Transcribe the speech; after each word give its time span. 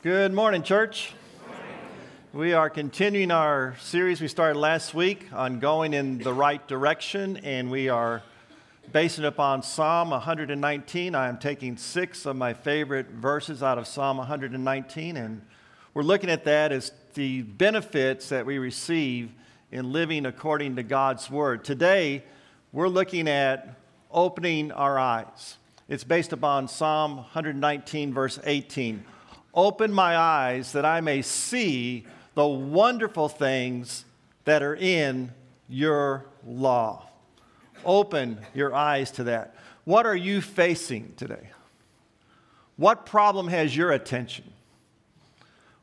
Good 0.00 0.32
morning, 0.32 0.62
church. 0.62 1.12
We 2.32 2.52
are 2.52 2.70
continuing 2.70 3.32
our 3.32 3.74
series 3.80 4.20
we 4.20 4.28
started 4.28 4.56
last 4.56 4.94
week 4.94 5.26
on 5.32 5.58
going 5.58 5.92
in 5.92 6.18
the 6.18 6.32
right 6.32 6.64
direction, 6.68 7.38
and 7.38 7.68
we 7.68 7.88
are 7.88 8.22
basing 8.92 9.24
it 9.24 9.26
upon 9.26 9.64
Psalm 9.64 10.10
119. 10.10 11.16
I 11.16 11.28
am 11.28 11.36
taking 11.36 11.76
six 11.76 12.26
of 12.26 12.36
my 12.36 12.54
favorite 12.54 13.08
verses 13.08 13.60
out 13.60 13.76
of 13.76 13.88
Psalm 13.88 14.18
119, 14.18 15.16
and 15.16 15.42
we're 15.94 16.04
looking 16.04 16.30
at 16.30 16.44
that 16.44 16.70
as 16.70 16.92
the 17.14 17.42
benefits 17.42 18.28
that 18.28 18.46
we 18.46 18.58
receive 18.58 19.32
in 19.72 19.90
living 19.90 20.26
according 20.26 20.76
to 20.76 20.84
God's 20.84 21.28
Word. 21.28 21.64
Today, 21.64 22.22
we're 22.72 22.86
looking 22.86 23.26
at 23.26 23.74
opening 24.12 24.70
our 24.70 24.96
eyes. 24.96 25.56
It's 25.88 26.04
based 26.04 26.32
upon 26.32 26.68
Psalm 26.68 27.16
119, 27.16 28.14
verse 28.14 28.38
18. 28.44 29.04
Open 29.58 29.92
my 29.92 30.16
eyes 30.16 30.70
that 30.70 30.84
I 30.84 31.00
may 31.00 31.20
see 31.20 32.06
the 32.34 32.46
wonderful 32.46 33.28
things 33.28 34.04
that 34.44 34.62
are 34.62 34.76
in 34.76 35.32
your 35.68 36.26
law. 36.46 37.08
Open 37.84 38.38
your 38.54 38.72
eyes 38.72 39.10
to 39.10 39.24
that. 39.24 39.56
What 39.82 40.06
are 40.06 40.14
you 40.14 40.40
facing 40.42 41.12
today? 41.16 41.48
What 42.76 43.04
problem 43.04 43.48
has 43.48 43.76
your 43.76 43.90
attention? 43.90 44.44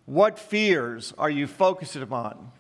What 0.06 0.40
fears 0.40 1.14
are 1.18 1.30
you 1.30 1.46
focused 1.46 1.98
upon? 1.98 2.54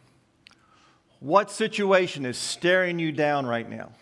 What 1.21 1.49
situation 1.49 2.25
is 2.25 2.37
staring 2.37 2.99
you 2.99 3.13
down 3.13 3.45
right 3.45 3.69
now? 3.69 3.93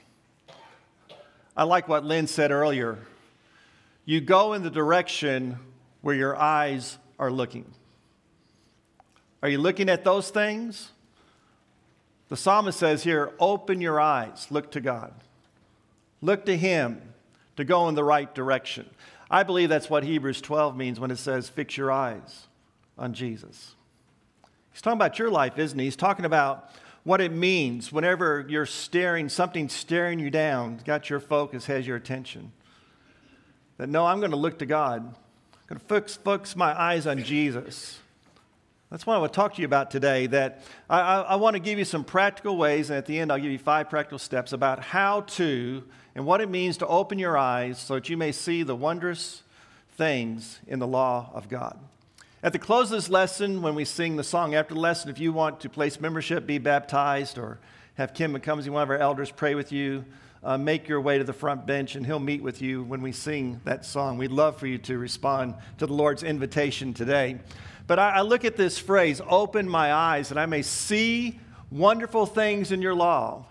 I 1.55 1.65
like 1.65 1.87
what 1.87 2.03
Lynn 2.03 2.25
said 2.25 2.49
earlier. 2.49 2.97
You 4.03 4.19
go 4.19 4.53
in 4.53 4.63
the 4.63 4.71
direction 4.71 5.59
where 6.01 6.15
your 6.15 6.35
eyes 6.35 6.97
are 7.23 7.31
looking. 7.31 7.65
Are 9.41 9.49
you 9.49 9.57
looking 9.57 9.89
at 9.89 10.03
those 10.03 10.29
things? 10.29 10.91
The 12.27 12.35
psalmist 12.35 12.77
says 12.77 13.03
here, 13.03 13.31
open 13.39 13.79
your 13.79 13.99
eyes, 13.99 14.47
look 14.49 14.71
to 14.71 14.81
God. 14.81 15.13
Look 16.21 16.45
to 16.45 16.57
Him 16.57 17.01
to 17.55 17.63
go 17.63 17.87
in 17.87 17.95
the 17.95 18.03
right 18.03 18.33
direction. 18.33 18.89
I 19.31 19.43
believe 19.43 19.69
that's 19.69 19.89
what 19.89 20.03
Hebrews 20.03 20.41
12 20.41 20.75
means 20.75 20.99
when 20.99 21.11
it 21.11 21.17
says, 21.17 21.47
fix 21.47 21.77
your 21.77 21.91
eyes 21.91 22.47
on 22.97 23.13
Jesus. 23.13 23.75
He's 24.71 24.81
talking 24.81 24.97
about 24.97 25.17
your 25.17 25.31
life, 25.31 25.57
isn't 25.57 25.77
he? 25.77 25.85
He's 25.85 25.95
talking 25.95 26.25
about 26.25 26.69
what 27.03 27.21
it 27.21 27.31
means 27.31 27.91
whenever 27.91 28.45
you're 28.47 28.65
staring, 28.65 29.29
something 29.29 29.69
staring 29.69 30.19
you 30.19 30.29
down, 30.29 30.79
got 30.85 31.09
your 31.09 31.19
focus, 31.19 31.67
has 31.67 31.87
your 31.87 31.95
attention. 31.95 32.51
That 33.77 33.89
no, 33.89 34.05
I'm 34.05 34.19
going 34.19 34.31
to 34.31 34.37
look 34.37 34.59
to 34.59 34.65
God. 34.65 35.15
I'm 35.63 35.77
going 35.77 35.79
to 35.79 35.85
fix, 35.85 36.17
fix 36.17 36.55
my 36.57 36.77
eyes 36.77 37.07
on 37.07 37.23
Jesus. 37.23 37.97
That's 38.91 39.07
what 39.07 39.15
I 39.15 39.19
want 39.19 39.31
to 39.31 39.35
talk 39.37 39.55
to 39.55 39.61
you 39.61 39.65
about 39.65 39.91
today. 39.91 40.27
That 40.27 40.61
I, 40.89 40.99
I, 40.99 41.21
I, 41.21 41.35
want 41.35 41.55
to 41.55 41.59
give 41.61 41.79
you 41.79 41.85
some 41.85 42.03
practical 42.03 42.57
ways, 42.57 42.89
and 42.89 42.97
at 42.97 43.05
the 43.05 43.17
end, 43.17 43.31
I'll 43.31 43.39
give 43.39 43.49
you 43.49 43.57
five 43.57 43.89
practical 43.89 44.19
steps 44.19 44.51
about 44.51 44.79
how 44.81 45.21
to 45.21 45.83
and 46.15 46.25
what 46.25 46.41
it 46.41 46.49
means 46.49 46.77
to 46.77 46.87
open 46.87 47.17
your 47.17 47.37
eyes 47.37 47.79
so 47.79 47.95
that 47.95 48.09
you 48.09 48.17
may 48.17 48.33
see 48.33 48.61
the 48.61 48.75
wondrous 48.75 49.41
things 49.95 50.59
in 50.67 50.79
the 50.79 50.85
law 50.85 51.31
of 51.33 51.47
God. 51.47 51.79
At 52.43 52.51
the 52.51 52.59
close 52.59 52.91
of 52.91 52.97
this 52.97 53.09
lesson, 53.09 53.61
when 53.61 53.73
we 53.73 53.85
sing 53.85 54.17
the 54.17 54.23
song 54.23 54.53
after 54.53 54.73
the 54.73 54.81
lesson, 54.81 55.09
if 55.09 55.17
you 55.17 55.31
want 55.31 55.61
to 55.61 55.69
place 55.69 56.01
membership, 56.01 56.45
be 56.45 56.57
baptized, 56.57 57.37
or 57.37 57.57
have 57.95 58.13
Kim 58.13 58.37
McCumsey, 58.37 58.69
one 58.69 58.83
of 58.83 58.89
our 58.89 58.97
elders, 58.97 59.31
pray 59.31 59.55
with 59.55 59.71
you, 59.71 60.03
uh, 60.43 60.57
make 60.57 60.87
your 60.87 60.99
way 60.99 61.17
to 61.17 61.23
the 61.23 61.33
front 61.33 61.65
bench 61.65 61.95
and 61.95 62.05
he'll 62.05 62.19
meet 62.19 62.43
with 62.43 62.61
you 62.61 62.83
when 62.83 63.01
we 63.01 63.11
sing 63.11 63.61
that 63.63 63.85
song. 63.85 64.17
We'd 64.17 64.31
love 64.31 64.57
for 64.57 64.67
you 64.67 64.77
to 64.79 64.97
respond 64.97 65.55
to 65.77 65.87
the 65.87 65.93
Lord's 65.93 66.23
invitation 66.23 66.93
today. 66.93 67.39
But 67.87 67.99
I, 67.99 68.09
I 68.09 68.21
look 68.21 68.45
at 68.45 68.57
this 68.57 68.77
phrase, 68.77 69.21
open 69.27 69.69
my 69.69 69.93
eyes, 69.93 70.29
that 70.29 70.37
I 70.37 70.45
may 70.45 70.61
see 70.61 71.39
wonderful 71.71 72.25
things 72.25 72.71
in 72.71 72.81
your 72.81 72.93
law. 72.93 73.45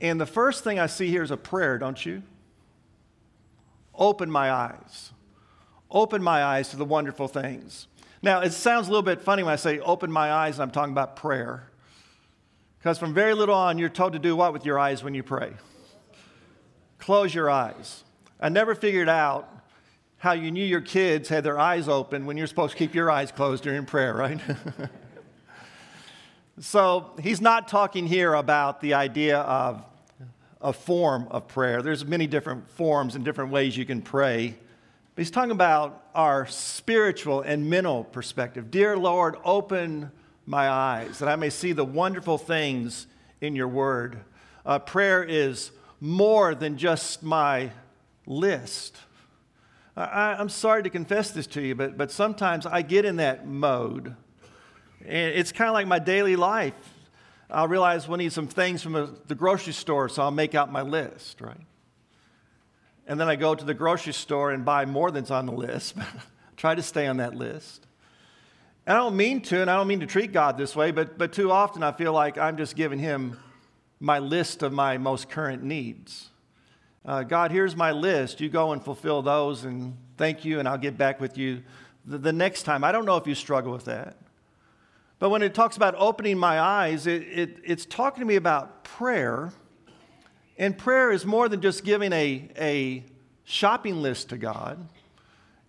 And 0.00 0.20
the 0.20 0.26
first 0.26 0.64
thing 0.64 0.78
I 0.78 0.86
see 0.86 1.08
here 1.08 1.22
is 1.22 1.30
a 1.30 1.36
prayer, 1.36 1.78
don't 1.78 2.04
you? 2.04 2.22
Open 3.94 4.30
my 4.30 4.50
eyes. 4.50 5.12
Open 5.90 6.22
my 6.22 6.42
eyes 6.42 6.70
to 6.70 6.76
the 6.76 6.84
wonderful 6.84 7.28
things. 7.28 7.86
Now, 8.22 8.40
it 8.40 8.52
sounds 8.52 8.88
a 8.88 8.90
little 8.90 9.02
bit 9.02 9.20
funny 9.20 9.42
when 9.42 9.52
I 9.52 9.56
say 9.56 9.78
open 9.80 10.10
my 10.10 10.32
eyes 10.32 10.56
and 10.56 10.62
I'm 10.62 10.70
talking 10.70 10.92
about 10.92 11.16
prayer. 11.16 11.68
Because 12.78 12.98
from 12.98 13.14
very 13.14 13.34
little 13.34 13.54
on, 13.54 13.78
you're 13.78 13.88
told 13.88 14.14
to 14.14 14.18
do 14.18 14.34
what 14.34 14.52
with 14.52 14.64
your 14.64 14.78
eyes 14.78 15.02
when 15.02 15.14
you 15.14 15.22
pray? 15.22 15.52
Close 17.04 17.34
your 17.34 17.50
eyes. 17.50 18.02
I 18.40 18.48
never 18.48 18.74
figured 18.74 19.10
out 19.10 19.46
how 20.16 20.32
you 20.32 20.50
knew 20.50 20.64
your 20.64 20.80
kids 20.80 21.28
had 21.28 21.44
their 21.44 21.58
eyes 21.58 21.86
open 21.86 22.24
when 22.24 22.38
you're 22.38 22.46
supposed 22.46 22.72
to 22.72 22.78
keep 22.78 22.94
your 22.94 23.10
eyes 23.10 23.30
closed 23.30 23.62
during 23.62 23.84
prayer, 23.84 24.14
right? 24.14 24.40
so 26.60 27.10
he's 27.20 27.42
not 27.42 27.68
talking 27.68 28.06
here 28.06 28.32
about 28.32 28.80
the 28.80 28.94
idea 28.94 29.40
of 29.40 29.84
a 30.62 30.72
form 30.72 31.28
of 31.30 31.46
prayer. 31.46 31.82
There's 31.82 32.06
many 32.06 32.26
different 32.26 32.70
forms 32.70 33.16
and 33.16 33.22
different 33.22 33.50
ways 33.50 33.76
you 33.76 33.84
can 33.84 34.00
pray. 34.00 34.56
But 35.14 35.20
he's 35.20 35.30
talking 35.30 35.50
about 35.50 36.06
our 36.14 36.46
spiritual 36.46 37.42
and 37.42 37.68
mental 37.68 38.04
perspective. 38.04 38.70
Dear 38.70 38.96
Lord, 38.96 39.36
open 39.44 40.10
my 40.46 40.70
eyes 40.70 41.18
that 41.18 41.28
I 41.28 41.36
may 41.36 41.50
see 41.50 41.72
the 41.72 41.84
wonderful 41.84 42.38
things 42.38 43.08
in 43.42 43.54
your 43.54 43.68
word. 43.68 44.20
Uh, 44.64 44.78
prayer 44.78 45.22
is 45.22 45.70
more 46.00 46.54
than 46.54 46.76
just 46.76 47.22
my 47.22 47.70
list. 48.26 48.96
I, 49.96 50.40
am 50.40 50.48
sorry 50.48 50.82
to 50.82 50.90
confess 50.90 51.30
this 51.30 51.46
to 51.48 51.62
you, 51.62 51.74
but, 51.74 51.96
but 51.96 52.10
sometimes 52.10 52.66
I 52.66 52.82
get 52.82 53.04
in 53.04 53.16
that 53.16 53.46
mode. 53.46 54.16
And 55.04 55.34
it's 55.34 55.52
kind 55.52 55.68
of 55.68 55.74
like 55.74 55.86
my 55.86 55.98
daily 55.98 56.36
life. 56.36 56.74
I'll 57.50 57.68
realize 57.68 58.08
we'll 58.08 58.18
need 58.18 58.32
some 58.32 58.48
things 58.48 58.82
from 58.82 59.18
the 59.26 59.34
grocery 59.34 59.72
store, 59.72 60.08
so 60.08 60.22
I'll 60.22 60.30
make 60.30 60.54
out 60.54 60.72
my 60.72 60.82
list, 60.82 61.40
right? 61.40 61.60
And 63.06 63.20
then 63.20 63.28
I 63.28 63.36
go 63.36 63.54
to 63.54 63.64
the 63.64 63.74
grocery 63.74 64.14
store 64.14 64.50
and 64.50 64.64
buy 64.64 64.86
more 64.86 65.10
than's 65.10 65.30
on 65.30 65.46
the 65.46 65.52
list. 65.52 65.96
But 65.96 66.06
try 66.56 66.74
to 66.74 66.82
stay 66.82 67.06
on 67.06 67.18
that 67.18 67.34
list. 67.34 67.86
And 68.86 68.96
I 68.96 69.00
don't 69.00 69.16
mean 69.16 69.40
to, 69.42 69.60
and 69.60 69.70
I 69.70 69.76
don't 69.76 69.86
mean 69.86 70.00
to 70.00 70.06
treat 70.06 70.32
God 70.32 70.56
this 70.58 70.74
way, 70.74 70.90
but, 70.90 71.16
but 71.18 71.32
too 71.32 71.50
often 71.50 71.82
I 71.82 71.92
feel 71.92 72.12
like 72.12 72.38
I'm 72.38 72.56
just 72.56 72.76
giving 72.76 72.98
Him 72.98 73.38
my 74.00 74.18
list 74.18 74.62
of 74.62 74.72
my 74.72 74.98
most 74.98 75.28
current 75.28 75.62
needs 75.62 76.30
uh, 77.06 77.22
God, 77.22 77.50
here's 77.50 77.76
my 77.76 77.92
list. 77.92 78.40
You 78.40 78.48
go 78.48 78.72
and 78.72 78.82
fulfill 78.82 79.20
those, 79.20 79.64
and 79.64 79.94
thank 80.16 80.44
you, 80.44 80.58
and 80.58 80.66
I'll 80.66 80.78
get 80.78 80.96
back 80.96 81.20
with 81.20 81.36
you 81.36 81.62
the, 82.06 82.16
the 82.16 82.32
next 82.32 82.62
time. 82.62 82.82
I 82.82 82.92
don't 82.92 83.04
know 83.04 83.18
if 83.18 83.26
you 83.26 83.34
struggle 83.34 83.72
with 83.72 83.84
that. 83.84 84.16
But 85.18 85.28
when 85.28 85.42
it 85.42 85.54
talks 85.54 85.76
about 85.76 85.94
opening 85.96 86.38
my 86.38 86.58
eyes, 86.58 87.06
it, 87.06 87.22
it, 87.22 87.58
it's 87.62 87.84
talking 87.84 88.20
to 88.20 88.26
me 88.26 88.36
about 88.36 88.84
prayer. 88.84 89.52
And 90.56 90.78
prayer 90.78 91.12
is 91.12 91.26
more 91.26 91.48
than 91.48 91.60
just 91.60 91.84
giving 91.84 92.12
a, 92.12 92.48
a 92.58 93.04
shopping 93.44 94.00
list 94.00 94.30
to 94.30 94.38
God, 94.38 94.88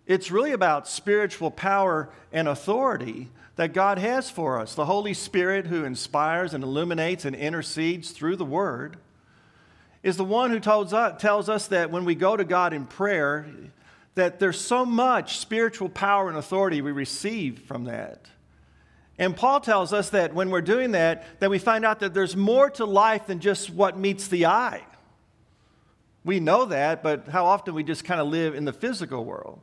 it's 0.05 0.31
really 0.31 0.51
about 0.51 0.87
spiritual 0.87 1.51
power 1.51 2.09
and 2.31 2.47
authority 2.47 3.29
that 3.55 3.73
God 3.73 3.97
has 3.97 4.29
for 4.29 4.59
us. 4.59 4.75
The 4.75 4.85
Holy 4.85 5.13
Spirit, 5.13 5.67
who 5.67 5.83
inspires 5.83 6.53
and 6.53 6.63
illuminates 6.63 7.25
and 7.25 7.35
intercedes 7.35 8.11
through 8.11 8.35
the 8.35 8.45
Word 8.45 8.97
is 10.03 10.17
the 10.17 10.23
one 10.23 10.51
who 10.51 10.59
tells 10.59 10.93
us, 10.93 11.19
tells 11.19 11.49
us 11.49 11.67
that 11.67 11.89
when 11.89 12.05
we 12.05 12.13
go 12.13 12.37
to 12.37 12.43
God 12.43 12.73
in 12.73 12.85
prayer, 12.85 13.47
that 14.13 14.39
there's 14.39 14.59
so 14.59 14.85
much 14.85 15.39
spiritual 15.39 15.89
power 15.89 16.29
and 16.29 16.37
authority 16.37 16.81
we 16.81 16.91
receive 16.91 17.59
from 17.59 17.85
that. 17.85 18.27
And 19.17 19.35
Paul 19.35 19.61
tells 19.61 19.93
us 19.93 20.09
that 20.09 20.33
when 20.33 20.49
we're 20.49 20.61
doing 20.61 20.91
that, 20.91 21.39
that 21.39 21.49
we 21.49 21.57
find 21.57 21.85
out 21.85 22.01
that 22.01 22.13
there's 22.13 22.35
more 22.35 22.69
to 22.71 22.85
life 22.85 23.27
than 23.27 23.39
just 23.39 23.69
what 23.69 23.97
meets 23.97 24.27
the 24.27 24.45
eye. 24.45 24.83
We 26.23 26.39
know 26.39 26.65
that, 26.65 27.01
but 27.01 27.29
how 27.29 27.45
often 27.45 27.73
we 27.73 27.83
just 27.83 28.03
kind 28.03 28.19
of 28.19 28.27
live 28.27 28.55
in 28.55 28.65
the 28.65 28.73
physical 28.73 29.23
world. 29.23 29.59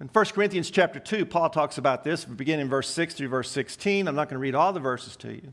In 0.00 0.08
1 0.08 0.24
Corinthians 0.26 0.70
chapter 0.70 0.98
2, 0.98 1.26
Paul 1.26 1.50
talks 1.50 1.76
about 1.76 2.02
this, 2.02 2.24
beginning 2.24 2.64
in 2.64 2.70
verse 2.70 2.88
6 2.88 3.14
through 3.14 3.28
verse 3.28 3.50
16. 3.50 4.08
I'm 4.08 4.14
not 4.14 4.28
going 4.28 4.36
to 4.36 4.38
read 4.38 4.54
all 4.54 4.72
the 4.72 4.80
verses 4.80 5.16
to 5.16 5.32
you, 5.32 5.52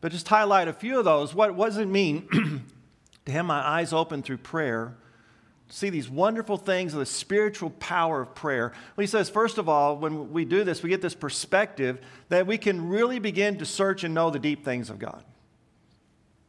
but 0.00 0.12
just 0.12 0.28
highlight 0.28 0.66
a 0.66 0.72
few 0.72 0.98
of 0.98 1.04
those. 1.04 1.34
What, 1.34 1.54
what 1.54 1.66
does 1.66 1.76
it 1.76 1.86
mean 1.86 2.64
to 3.26 3.32
have 3.32 3.44
my 3.44 3.60
eyes 3.60 3.92
open 3.92 4.22
through 4.22 4.38
prayer, 4.38 4.96
see 5.68 5.90
these 5.90 6.08
wonderful 6.08 6.56
things 6.56 6.94
of 6.94 7.00
the 7.00 7.06
spiritual 7.06 7.70
power 7.70 8.22
of 8.22 8.34
prayer. 8.34 8.72
Well, 8.96 9.02
he 9.02 9.06
says, 9.06 9.28
first 9.28 9.58
of 9.58 9.68
all, 9.68 9.96
when 9.96 10.32
we 10.32 10.44
do 10.46 10.64
this, 10.64 10.82
we 10.82 10.88
get 10.88 11.02
this 11.02 11.14
perspective 11.14 12.00
that 12.30 12.46
we 12.46 12.56
can 12.58 12.88
really 12.88 13.18
begin 13.18 13.58
to 13.58 13.66
search 13.66 14.04
and 14.04 14.14
know 14.14 14.30
the 14.30 14.38
deep 14.38 14.64
things 14.64 14.88
of 14.88 14.98
God. 14.98 15.22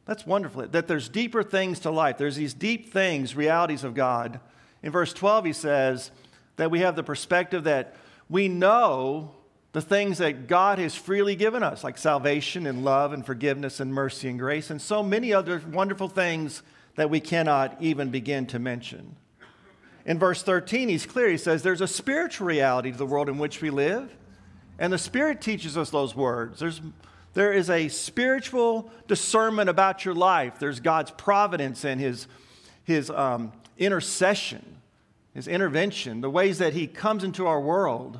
That's 0.05 0.25
wonderful. 0.25 0.67
That 0.67 0.87
there's 0.87 1.09
deeper 1.09 1.43
things 1.43 1.79
to 1.81 1.91
life. 1.91 2.17
There's 2.17 2.37
these 2.37 2.53
deep 2.53 2.91
things, 2.91 3.35
realities 3.35 3.83
of 3.83 3.93
God. 3.93 4.39
In 4.81 4.91
verse 4.91 5.13
12, 5.13 5.45
he 5.45 5.53
says 5.53 6.11
that 6.57 6.71
we 6.71 6.79
have 6.79 6.95
the 6.95 7.03
perspective 7.03 7.63
that 7.65 7.95
we 8.29 8.47
know 8.47 9.35
the 9.73 9.81
things 9.81 10.17
that 10.17 10.47
God 10.47 10.79
has 10.79 10.95
freely 10.95 11.35
given 11.35 11.63
us, 11.63 11.83
like 11.83 11.97
salvation 11.97 12.67
and 12.67 12.83
love 12.83 13.13
and 13.13 13.25
forgiveness 13.25 13.79
and 13.79 13.93
mercy 13.93 14.27
and 14.29 14.37
grace, 14.37 14.69
and 14.69 14.81
so 14.81 15.01
many 15.01 15.33
other 15.33 15.61
wonderful 15.71 16.09
things 16.09 16.61
that 16.95 17.09
we 17.09 17.19
cannot 17.19 17.77
even 17.79 18.09
begin 18.09 18.45
to 18.47 18.59
mention. 18.59 19.15
in 20.05 20.19
verse 20.19 20.43
13, 20.43 20.89
he's 20.89 21.05
clear. 21.05 21.29
He 21.29 21.37
says, 21.37 21.63
There's 21.63 21.81
a 21.81 21.87
spiritual 21.87 22.47
reality 22.47 22.91
to 22.91 22.97
the 22.97 23.05
world 23.05 23.29
in 23.29 23.37
which 23.37 23.61
we 23.61 23.69
live. 23.69 24.15
And 24.77 24.91
the 24.91 24.97
Spirit 24.97 25.41
teaches 25.41 25.77
us 25.77 25.89
those 25.89 26.15
words. 26.15 26.59
There's, 26.59 26.81
there 27.33 27.53
is 27.53 27.69
a 27.69 27.87
spiritual 27.87 28.91
discernment 29.07 29.69
about 29.69 30.03
your 30.03 30.15
life. 30.15 30.59
There's 30.59 30.79
God's 30.79 31.11
providence 31.11 31.85
and 31.85 32.01
His, 32.01 32.27
his 32.83 33.09
um, 33.09 33.53
intercession, 33.77 34.80
His 35.33 35.47
intervention, 35.47 36.21
the 36.21 36.29
ways 36.29 36.57
that 36.57 36.73
He 36.73 36.87
comes 36.87 37.23
into 37.23 37.47
our 37.47 37.59
world, 37.59 38.19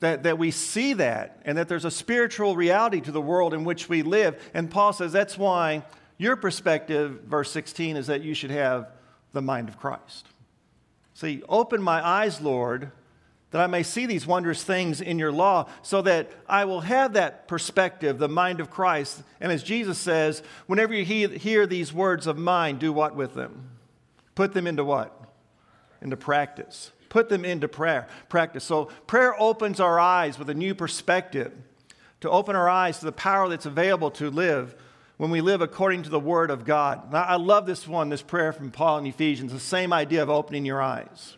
that, 0.00 0.22
that 0.22 0.38
we 0.38 0.50
see 0.50 0.92
that, 0.94 1.40
and 1.44 1.58
that 1.58 1.68
there's 1.68 1.84
a 1.84 1.90
spiritual 1.90 2.54
reality 2.54 3.00
to 3.00 3.10
the 3.10 3.20
world 3.20 3.52
in 3.52 3.64
which 3.64 3.88
we 3.88 4.02
live. 4.02 4.40
And 4.54 4.70
Paul 4.70 4.92
says 4.92 5.12
that's 5.12 5.36
why 5.36 5.84
your 6.16 6.36
perspective, 6.36 7.22
verse 7.26 7.50
16, 7.50 7.96
is 7.96 8.06
that 8.06 8.22
you 8.22 8.34
should 8.34 8.50
have 8.50 8.90
the 9.32 9.42
mind 9.42 9.68
of 9.68 9.78
Christ. 9.78 10.26
See, 11.14 11.42
open 11.48 11.82
my 11.82 12.06
eyes, 12.06 12.40
Lord, 12.40 12.92
that 13.50 13.60
I 13.60 13.66
may 13.66 13.82
see 13.82 14.06
these 14.06 14.26
wondrous 14.26 14.62
things 14.62 15.00
in 15.00 15.18
your 15.18 15.32
law, 15.32 15.68
so 15.82 16.02
that 16.02 16.30
I 16.48 16.64
will 16.64 16.82
have 16.82 17.14
that 17.14 17.48
perspective, 17.48 18.18
the 18.18 18.28
mind 18.28 18.60
of 18.60 18.70
Christ. 18.70 19.22
And 19.40 19.50
as 19.50 19.62
Jesus 19.62 19.98
says, 19.98 20.42
whenever 20.66 20.94
you 20.94 21.04
hear 21.04 21.66
these 21.66 21.92
words 21.92 22.26
of 22.26 22.38
mine, 22.38 22.78
do 22.78 22.92
what 22.92 23.16
with 23.16 23.34
them? 23.34 23.70
Put 24.34 24.52
them 24.52 24.66
into 24.66 24.84
what? 24.84 25.17
Into 26.00 26.16
practice. 26.16 26.92
Put 27.08 27.28
them 27.28 27.44
into 27.44 27.68
prayer, 27.68 28.06
practice. 28.28 28.64
So 28.64 28.86
prayer 29.06 29.34
opens 29.40 29.80
our 29.80 29.98
eyes 29.98 30.38
with 30.38 30.50
a 30.50 30.54
new 30.54 30.74
perspective, 30.74 31.52
to 32.20 32.30
open 32.30 32.56
our 32.56 32.68
eyes 32.68 32.98
to 32.98 33.06
the 33.06 33.12
power 33.12 33.48
that's 33.48 33.66
available 33.66 34.10
to 34.12 34.30
live 34.30 34.74
when 35.16 35.30
we 35.30 35.40
live 35.40 35.60
according 35.60 36.02
to 36.04 36.10
the 36.10 36.20
Word 36.20 36.50
of 36.50 36.64
God. 36.64 37.12
Now, 37.12 37.22
I 37.22 37.36
love 37.36 37.66
this 37.66 37.86
one, 37.88 38.08
this 38.08 38.22
prayer 38.22 38.52
from 38.52 38.70
Paul 38.70 38.98
in 38.98 39.06
Ephesians, 39.06 39.52
the 39.52 39.60
same 39.60 39.92
idea 39.92 40.22
of 40.22 40.30
opening 40.30 40.64
your 40.64 40.82
eyes. 40.82 41.36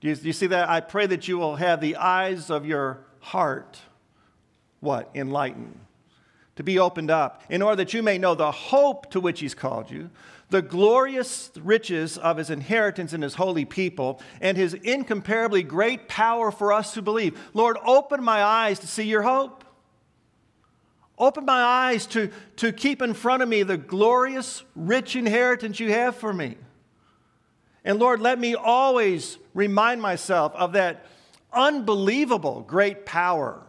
Do 0.00 0.08
you, 0.08 0.14
do 0.14 0.26
you 0.26 0.32
see 0.32 0.46
that? 0.48 0.68
I 0.68 0.80
pray 0.80 1.06
that 1.06 1.26
you 1.26 1.38
will 1.38 1.56
have 1.56 1.80
the 1.80 1.96
eyes 1.96 2.50
of 2.50 2.66
your 2.66 2.98
heart, 3.20 3.78
what? 4.80 5.10
Enlightened. 5.14 5.80
To 6.56 6.62
be 6.62 6.78
opened 6.78 7.10
up, 7.10 7.42
in 7.50 7.60
order 7.60 7.76
that 7.76 7.92
you 7.92 8.02
may 8.02 8.16
know 8.16 8.34
the 8.34 8.50
hope 8.50 9.10
to 9.10 9.20
which 9.20 9.40
He's 9.40 9.54
called 9.54 9.90
you, 9.90 10.10
the 10.48 10.62
glorious 10.62 11.50
riches 11.60 12.16
of 12.16 12.38
His 12.38 12.50
inheritance 12.50 13.12
in 13.12 13.20
His 13.20 13.34
holy 13.34 13.64
people, 13.64 14.20
and 14.40 14.56
His 14.56 14.72
incomparably 14.72 15.62
great 15.62 16.08
power 16.08 16.50
for 16.50 16.72
us 16.72 16.94
who 16.94 17.02
believe. 17.02 17.38
Lord, 17.52 17.76
open 17.84 18.24
my 18.24 18.42
eyes 18.42 18.78
to 18.78 18.86
see 18.86 19.04
your 19.04 19.22
hope. 19.22 19.64
Open 21.18 21.44
my 21.44 21.62
eyes 21.62 22.06
to, 22.08 22.30
to 22.56 22.72
keep 22.72 23.00
in 23.00 23.14
front 23.14 23.42
of 23.42 23.48
me 23.48 23.62
the 23.62 23.78
glorious, 23.78 24.62
rich 24.74 25.16
inheritance 25.16 25.80
you 25.80 25.90
have 25.90 26.16
for 26.16 26.32
me. 26.32 26.56
And 27.84 27.98
Lord, 27.98 28.20
let 28.20 28.38
me 28.38 28.54
always 28.54 29.38
remind 29.54 30.02
myself 30.02 30.54
of 30.54 30.72
that 30.72 31.06
unbelievable 31.52 32.62
great 32.66 33.06
power 33.06 33.62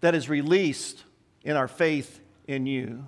that 0.00 0.14
is 0.14 0.28
released 0.28 1.04
in 1.44 1.56
our 1.56 1.68
faith 1.68 2.20
in 2.46 2.66
you. 2.66 3.04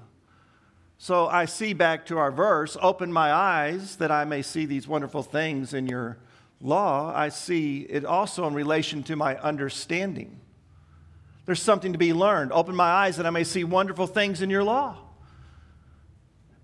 So 0.99 1.26
I 1.26 1.46
see 1.46 1.73
back 1.73 2.06
to 2.06 2.19
our 2.19 2.31
verse 2.31 2.76
open 2.81 3.12
my 3.12 3.32
eyes 3.32 3.96
that 3.96 4.12
I 4.12 4.25
may 4.25 4.43
see 4.43 4.67
these 4.67 4.87
wonderful 4.87 5.23
things 5.23 5.75
in 5.75 5.87
your 5.87 6.19
law. 6.61 7.12
I 7.14 7.29
see 7.29 7.81
it 7.90 8.05
also 8.05 8.46
in 8.46 8.55
relation 8.55 9.02
to 9.05 9.17
my 9.17 9.37
understanding. 9.38 10.38
There's 11.44 11.61
something 11.61 11.93
to 11.93 11.99
be 11.99 12.12
learned. 12.12 12.52
Open 12.52 12.76
my 12.76 12.88
eyes 12.88 13.17
that 13.17 13.26
I 13.26 13.31
may 13.31 13.43
see 13.43 13.64
wonderful 13.64 14.06
things 14.06 14.43
in 14.43 14.50
your 14.50 14.62
law. 14.62 14.96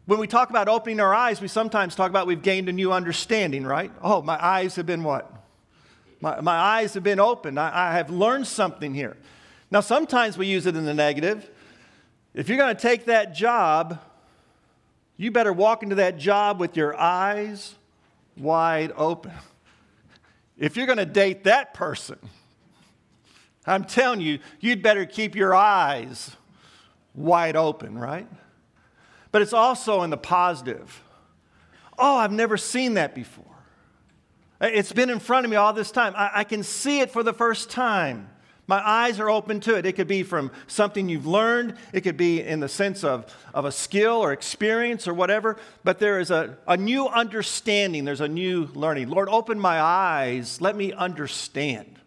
When 0.07 0.21
we 0.21 0.27
talk 0.27 0.51
about 0.51 0.69
opening 0.69 1.01
our 1.01 1.13
eyes, 1.13 1.41
we 1.41 1.49
sometimes 1.49 1.95
talk 1.95 2.09
about 2.09 2.27
we've 2.27 2.41
gained 2.41 2.69
a 2.69 2.73
new 2.73 2.93
understanding, 2.93 3.67
right? 3.67 3.91
Oh, 4.01 4.23
my 4.23 4.43
eyes 4.43 4.77
have 4.77 4.87
been 4.87 5.03
what? 5.03 5.31
My, 6.21 6.41
my 6.41 6.57
eyes 6.57 6.95
have 6.95 7.03
been 7.03 7.21
opened. 7.21 7.59
I, 7.59 7.91
I 7.91 7.93
have 7.95 8.09
learned 8.09 8.47
something 8.47 8.95
here. 8.95 9.17
Now, 9.71 9.81
sometimes 9.81 10.39
we 10.39 10.47
use 10.47 10.65
it 10.65 10.77
in 10.77 10.85
the 10.85 10.95
negative. 10.95 11.51
If 12.39 12.49
you're 12.49 12.57
going 12.57 12.77
to 12.77 12.81
take 12.81 13.07
that 13.07 13.35
job, 13.35 13.99
you 15.17 15.33
better 15.33 15.53
walk 15.53 15.83
into 15.83 15.97
that 15.97 16.19
job 16.19 16.61
with 16.61 16.77
your 16.77 16.97
eyes 16.97 17.75
wide 18.37 18.93
open. 18.95 19.33
If 20.57 20.77
you're 20.77 20.87
going 20.87 20.99
to 20.99 21.05
date 21.05 21.43
that 21.45 21.75
person, 21.75 22.17
I'm 23.67 23.83
telling 23.83 24.21
you, 24.21 24.39
you'd 24.61 24.85
better 24.85 25.05
keep 25.05 25.35
your 25.35 25.53
eyes 25.53 26.37
wide 27.13 27.57
open, 27.57 27.99
right? 27.99 28.29
But 29.33 29.43
it's 29.43 29.53
also 29.53 30.03
in 30.03 30.11
the 30.11 30.17
positive. 30.17 31.03
Oh, 31.99 32.19
I've 32.19 32.31
never 32.31 32.57
seen 32.57 32.95
that 32.95 33.17
before. 33.17 33.45
It's 34.61 34.93
been 34.93 35.11
in 35.11 35.19
front 35.19 35.45
of 35.45 35.51
me 35.51 35.57
all 35.57 35.73
this 35.73 35.91
time. 35.91 36.15
I, 36.17 36.31
I, 36.35 36.45
can 36.45 36.63
see 36.63 37.01
it 37.01 37.11
for 37.11 37.25
the 37.25 37.33
first 37.33 37.69
time. 37.69 38.31
My 38.69 38.87
eyes 38.87 39.19
are 39.19 39.31
open 39.31 39.61
to 39.61 39.77
it. 39.77 39.87
It 39.87 39.95
could 39.95 40.07
be 40.07 40.23
from 40.23 40.53
something 40.67 41.09
you've 41.09 41.27
learned, 41.27 41.75
it 41.93 42.03
could 42.03 42.19
be 42.19 42.43
in 42.43 42.61
the 42.61 42.69
sense 42.69 43.03
of, 43.03 43.35
of 43.55 43.65
a 43.65 43.73
skill 43.73 44.17
or 44.17 44.31
experience 44.33 45.09
or 45.09 45.15
whatever, 45.15 45.57
but 45.83 45.99
there 45.99 46.21
is 46.21 46.31
a, 46.31 46.59
a 46.69 46.77
new 46.77 47.09
understanding, 47.09 48.05
there's 48.05 48.21
a 48.21 48.29
new 48.29 48.69
learning. 48.75 49.09
Lord, 49.09 49.31
open 49.31 49.59
my 49.59 49.81
eyes, 49.81 50.61
let 50.61 50.77
me 50.77 50.93
understand 50.93 51.99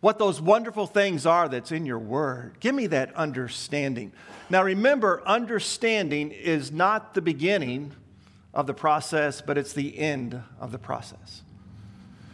what 0.00 0.18
those 0.18 0.40
wonderful 0.40 0.86
things 0.86 1.26
are 1.26 1.48
that's 1.48 1.70
in 1.70 1.84
your 1.86 1.98
word. 1.98 2.56
Give 2.58 2.74
me 2.74 2.88
that 2.88 3.14
understanding. 3.14 4.12
Now, 4.48 4.64
remember, 4.64 5.22
understanding 5.26 6.32
is 6.32 6.72
not 6.72 7.14
the 7.14 7.22
beginning 7.22 7.92
of 8.54 8.66
the 8.66 8.74
process, 8.74 9.42
but 9.42 9.58
it's 9.58 9.74
the 9.74 9.98
end 9.98 10.42
of 10.58 10.72
the 10.72 10.78
process. 10.78 11.42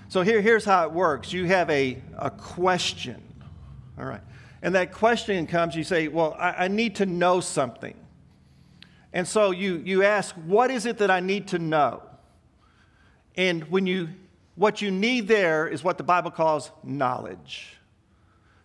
So, 0.08 0.22
here, 0.22 0.40
here's 0.40 0.64
how 0.64 0.84
it 0.84 0.92
works 0.92 1.32
you 1.32 1.44
have 1.44 1.68
a, 1.70 2.02
a 2.16 2.30
question, 2.30 3.22
all 3.98 4.06
right? 4.06 4.22
And 4.62 4.74
that 4.74 4.92
question 4.92 5.46
comes, 5.46 5.76
you 5.76 5.84
say, 5.84 6.08
Well, 6.08 6.34
I, 6.38 6.64
I 6.64 6.68
need 6.68 6.96
to 6.96 7.06
know 7.06 7.40
something. 7.40 7.94
And 9.12 9.26
so 9.26 9.50
you, 9.50 9.82
you 9.84 10.02
ask, 10.02 10.34
What 10.34 10.70
is 10.70 10.86
it 10.86 10.98
that 10.98 11.10
I 11.10 11.20
need 11.20 11.48
to 11.48 11.58
know? 11.58 12.02
And 13.36 13.64
when 13.70 13.86
you 13.86 14.08
what 14.58 14.82
you 14.82 14.90
need 14.90 15.28
there 15.28 15.68
is 15.68 15.84
what 15.84 15.98
the 15.98 16.02
Bible 16.04 16.32
calls 16.32 16.72
knowledge. 16.82 17.78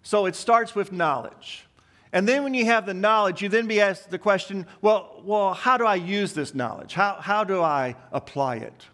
So 0.01 0.25
it 0.25 0.35
starts 0.35 0.73
with 0.73 0.91
knowledge. 0.91 1.67
And 2.11 2.27
then 2.27 2.43
when 2.43 2.55
you 2.55 2.65
have 2.65 2.87
the 2.87 2.95
knowledge, 2.95 3.43
you 3.43 3.49
then 3.49 3.67
be 3.67 3.79
asked 3.79 4.09
the 4.09 4.17
question, 4.17 4.65
well, 4.81 5.21
well 5.23 5.53
how 5.53 5.77
do 5.77 5.85
I 5.85 5.95
use 5.95 6.33
this 6.33 6.55
knowledge? 6.55 6.95
How, 6.95 7.17
how 7.19 7.43
do 7.43 7.61
I 7.61 7.95
apply 8.11 8.55
it? 8.55 8.87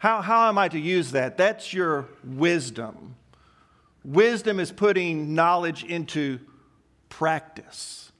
How, 0.00 0.22
how 0.22 0.48
am 0.48 0.56
I 0.56 0.68
to 0.68 0.78
use 0.78 1.10
that? 1.10 1.36
That's 1.36 1.74
your 1.74 2.08
wisdom. 2.24 3.16
Wisdom 4.02 4.58
is 4.58 4.72
putting 4.72 5.34
knowledge 5.34 5.84
into 5.84 6.40
practice. 7.10 8.10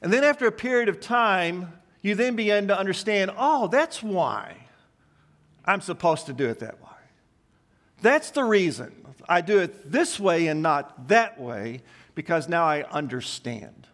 And 0.00 0.12
then 0.12 0.24
after 0.24 0.48
a 0.48 0.52
period 0.52 0.88
of 0.88 0.98
time, 0.98 1.74
you 2.00 2.16
then 2.16 2.34
begin 2.34 2.66
to 2.66 2.76
understand 2.76 3.30
oh, 3.38 3.68
that's 3.68 4.02
why 4.02 4.56
I'm 5.64 5.80
supposed 5.80 6.26
to 6.26 6.32
do 6.32 6.48
it 6.48 6.58
that 6.58 6.82
way. 6.82 6.88
That's 8.00 8.32
the 8.32 8.42
reason 8.42 8.92
I 9.28 9.42
do 9.42 9.60
it 9.60 9.92
this 9.92 10.18
way 10.18 10.48
and 10.48 10.60
not 10.60 11.06
that 11.06 11.40
way, 11.40 11.82
because 12.16 12.48
now 12.48 12.64
I 12.64 12.82
understand. 12.90 13.86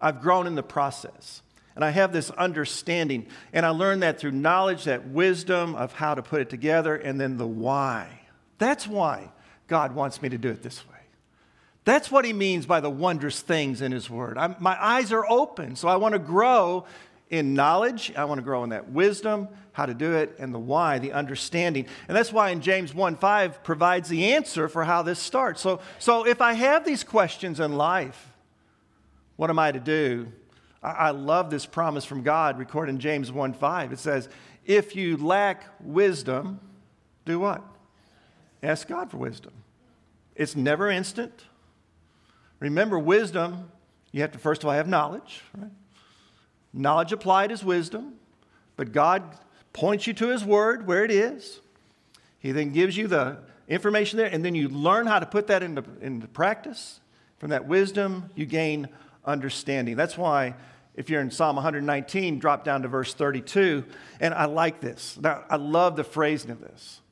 I've 0.00 0.20
grown 0.20 0.46
in 0.46 0.54
the 0.54 0.62
process. 0.62 1.42
And 1.76 1.84
I 1.84 1.90
have 1.90 2.12
this 2.12 2.30
understanding. 2.30 3.26
And 3.52 3.64
I 3.64 3.68
learned 3.68 4.02
that 4.02 4.18
through 4.18 4.32
knowledge, 4.32 4.84
that 4.84 5.06
wisdom 5.08 5.76
of 5.76 5.92
how 5.92 6.14
to 6.14 6.22
put 6.22 6.40
it 6.40 6.50
together, 6.50 6.96
and 6.96 7.20
then 7.20 7.36
the 7.36 7.46
why. 7.46 8.22
That's 8.58 8.88
why 8.88 9.30
God 9.68 9.94
wants 9.94 10.22
me 10.22 10.30
to 10.30 10.38
do 10.38 10.48
it 10.48 10.62
this 10.62 10.84
way. 10.88 10.94
That's 11.84 12.10
what 12.10 12.24
he 12.24 12.32
means 12.32 12.66
by 12.66 12.80
the 12.80 12.90
wondrous 12.90 13.40
things 13.40 13.80
in 13.82 13.92
his 13.92 14.10
word. 14.10 14.38
I'm, 14.38 14.56
my 14.58 14.76
eyes 14.82 15.12
are 15.12 15.24
open, 15.30 15.76
so 15.76 15.86
I 15.86 15.96
want 15.96 16.14
to 16.14 16.18
grow 16.18 16.86
in 17.30 17.54
knowledge. 17.54 18.12
I 18.16 18.24
want 18.24 18.38
to 18.38 18.42
grow 18.42 18.64
in 18.64 18.70
that 18.70 18.90
wisdom, 18.90 19.46
how 19.72 19.86
to 19.86 19.94
do 19.94 20.14
it, 20.14 20.34
and 20.38 20.54
the 20.54 20.58
why, 20.58 20.98
the 20.98 21.12
understanding. 21.12 21.86
And 22.08 22.16
that's 22.16 22.32
why 22.32 22.50
in 22.50 22.60
James 22.60 22.94
1 22.94 23.16
5 23.16 23.62
provides 23.62 24.08
the 24.08 24.32
answer 24.32 24.68
for 24.68 24.84
how 24.84 25.02
this 25.02 25.18
starts. 25.18 25.60
So, 25.60 25.80
so 25.98 26.26
if 26.26 26.40
I 26.40 26.54
have 26.54 26.84
these 26.84 27.04
questions 27.04 27.60
in 27.60 27.76
life, 27.76 28.32
what 29.36 29.50
am 29.50 29.58
I 29.58 29.70
to 29.70 29.80
do? 29.80 30.32
I, 30.82 31.10
love 31.10 31.50
this 31.50 31.66
promise 31.66 32.04
from 32.04 32.22
God 32.22 32.58
recorded 32.58 32.92
in 32.92 33.00
James 33.00 33.32
1 33.32 33.54
5. 33.54 33.92
It 33.92 33.98
says, 33.98 34.28
If 34.64 34.94
you 34.94 35.16
lack 35.16 35.64
wisdom, 35.80 36.60
do 37.24 37.40
what? 37.40 37.62
Ask 38.62 38.88
God 38.88 39.10
for 39.10 39.16
wisdom. 39.16 39.52
It's 40.34 40.54
never 40.54 40.90
instant. 40.90 41.44
Remember, 42.60 42.98
wisdom, 42.98 43.70
you 44.12 44.20
have 44.22 44.32
to 44.32 44.38
first 44.38 44.62
of 44.62 44.68
all 44.68 44.74
have 44.74 44.88
knowledge, 44.88 45.42
right? 45.56 45.70
Knowledge 46.72 47.12
applied 47.12 47.50
is 47.50 47.64
wisdom, 47.64 48.14
but 48.76 48.92
God 48.92 49.38
points 49.72 50.06
you 50.06 50.12
to 50.14 50.28
His 50.28 50.44
Word 50.44 50.86
where 50.86 51.04
it 51.04 51.10
is. 51.10 51.60
He 52.38 52.52
then 52.52 52.70
gives 52.70 52.96
you 52.96 53.08
the 53.08 53.38
information 53.66 54.18
there, 54.18 54.28
and 54.28 54.44
then 54.44 54.54
you 54.54 54.68
learn 54.68 55.06
how 55.06 55.18
to 55.18 55.26
put 55.26 55.46
that 55.48 55.62
into, 55.62 55.84
into 56.00 56.28
practice. 56.28 57.00
From 57.38 57.50
that 57.50 57.66
wisdom, 57.66 58.30
you 58.34 58.46
gain 58.46 58.88
understanding. 59.26 59.96
That's 59.96 60.16
why 60.16 60.54
If 60.96 61.10
you're 61.10 61.20
in 61.20 61.30
Psalm 61.30 61.56
119, 61.56 62.38
drop 62.38 62.64
down 62.64 62.82
to 62.82 62.88
verse 62.88 63.12
32. 63.12 63.84
And 64.18 64.32
I 64.32 64.46
like 64.46 64.80
this. 64.80 65.18
Now, 65.20 65.44
I 65.48 65.56
love 65.56 65.94
the 65.94 66.04
phrasing 66.04 66.50
of 66.50 66.60
this. 66.60 67.02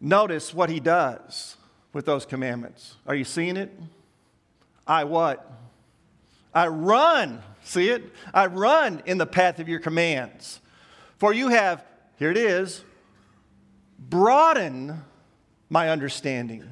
Notice 0.00 0.54
what 0.54 0.70
he 0.70 0.80
does 0.80 1.56
with 1.92 2.06
those 2.06 2.24
commandments. 2.24 2.96
Are 3.06 3.14
you 3.14 3.24
seeing 3.24 3.58
it? 3.58 3.70
I 4.86 5.04
what? 5.04 5.52
I 6.54 6.66
run. 6.68 7.42
See 7.62 7.90
it? 7.90 8.10
I 8.32 8.46
run 8.46 9.02
in 9.04 9.18
the 9.18 9.26
path 9.26 9.58
of 9.58 9.68
your 9.68 9.78
commands. 9.78 10.60
For 11.18 11.32
you 11.32 11.48
have, 11.48 11.84
here 12.18 12.30
it 12.30 12.38
is, 12.38 12.82
broaden 13.98 15.02
my 15.68 15.90
understanding. 15.90 16.64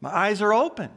My 0.00 0.10
eyes 0.10 0.40
are 0.40 0.52
open. 0.52 0.90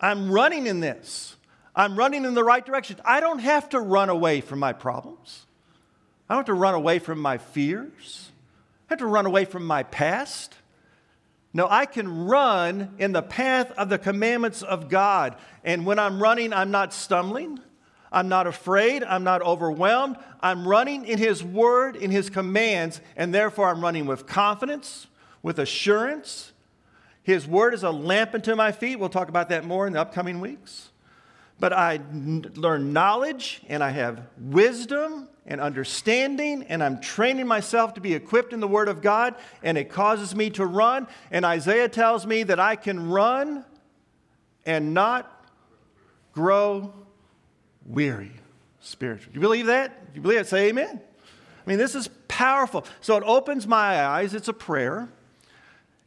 I'm 0.00 0.30
running 0.30 0.66
in 0.66 0.80
this. 0.80 1.36
I'm 1.76 1.96
running 1.96 2.24
in 2.24 2.34
the 2.34 2.44
right 2.44 2.64
direction. 2.64 2.96
I 3.04 3.20
don't 3.20 3.40
have 3.40 3.68
to 3.70 3.80
run 3.80 4.08
away 4.08 4.40
from 4.40 4.58
my 4.58 4.72
problems. 4.72 5.46
I 6.28 6.34
don't 6.34 6.40
have 6.40 6.46
to 6.46 6.54
run 6.54 6.74
away 6.74 6.98
from 6.98 7.18
my 7.18 7.38
fears. 7.38 8.30
I 8.88 8.92
have 8.92 8.98
to 9.00 9.06
run 9.06 9.26
away 9.26 9.44
from 9.44 9.66
my 9.66 9.82
past. 9.82 10.54
No, 11.52 11.68
I 11.68 11.86
can 11.86 12.26
run 12.26 12.94
in 12.98 13.12
the 13.12 13.22
path 13.22 13.70
of 13.72 13.88
the 13.88 13.98
commandments 13.98 14.62
of 14.62 14.88
God. 14.88 15.36
And 15.62 15.86
when 15.86 15.98
I'm 15.98 16.22
running, 16.22 16.52
I'm 16.52 16.70
not 16.70 16.92
stumbling. 16.92 17.60
I'm 18.10 18.28
not 18.28 18.46
afraid. 18.46 19.02
I'm 19.02 19.24
not 19.24 19.42
overwhelmed. 19.42 20.16
I'm 20.40 20.66
running 20.66 21.04
in 21.04 21.18
His 21.18 21.42
word, 21.42 21.96
in 21.96 22.10
His 22.10 22.30
commands, 22.30 23.00
and 23.16 23.34
therefore 23.34 23.68
I'm 23.68 23.80
running 23.80 24.06
with 24.06 24.26
confidence, 24.26 25.08
with 25.42 25.58
assurance. 25.58 26.52
His 27.22 27.46
word 27.46 27.74
is 27.74 27.82
a 27.82 27.90
lamp 27.90 28.34
unto 28.34 28.54
my 28.54 28.70
feet. 28.70 28.98
We'll 28.98 29.08
talk 29.08 29.28
about 29.28 29.48
that 29.48 29.64
more 29.64 29.86
in 29.86 29.92
the 29.92 30.00
upcoming 30.00 30.40
weeks. 30.40 30.90
But 31.60 31.72
I 31.72 31.94
n- 31.94 32.50
learn 32.54 32.92
knowledge 32.92 33.62
and 33.68 33.82
I 33.82 33.90
have 33.90 34.22
wisdom 34.38 35.28
and 35.46 35.60
understanding, 35.60 36.64
and 36.68 36.82
I'm 36.82 37.00
training 37.00 37.46
myself 37.46 37.94
to 37.94 38.00
be 38.00 38.14
equipped 38.14 38.52
in 38.52 38.60
the 38.60 38.68
Word 38.68 38.88
of 38.88 39.02
God, 39.02 39.34
and 39.62 39.76
it 39.76 39.90
causes 39.90 40.34
me 40.34 40.50
to 40.50 40.64
run. 40.64 41.06
And 41.30 41.44
Isaiah 41.44 41.88
tells 41.88 42.26
me 42.26 42.44
that 42.44 42.58
I 42.58 42.76
can 42.76 43.10
run 43.10 43.64
and 44.64 44.94
not 44.94 45.30
grow 46.32 46.94
weary 47.84 48.32
spiritually. 48.80 49.32
Do 49.34 49.38
you 49.38 49.42
believe 49.42 49.66
that? 49.66 50.12
Do 50.12 50.16
you 50.16 50.22
believe 50.22 50.40
it? 50.40 50.46
Say 50.46 50.68
amen. 50.68 51.00
I 51.66 51.70
mean, 51.70 51.78
this 51.78 51.94
is 51.94 52.08
powerful. 52.28 52.84
So 53.00 53.16
it 53.16 53.22
opens 53.26 53.66
my 53.66 54.04
eyes. 54.04 54.34
It's 54.34 54.48
a 54.48 54.52
prayer. 54.54 55.08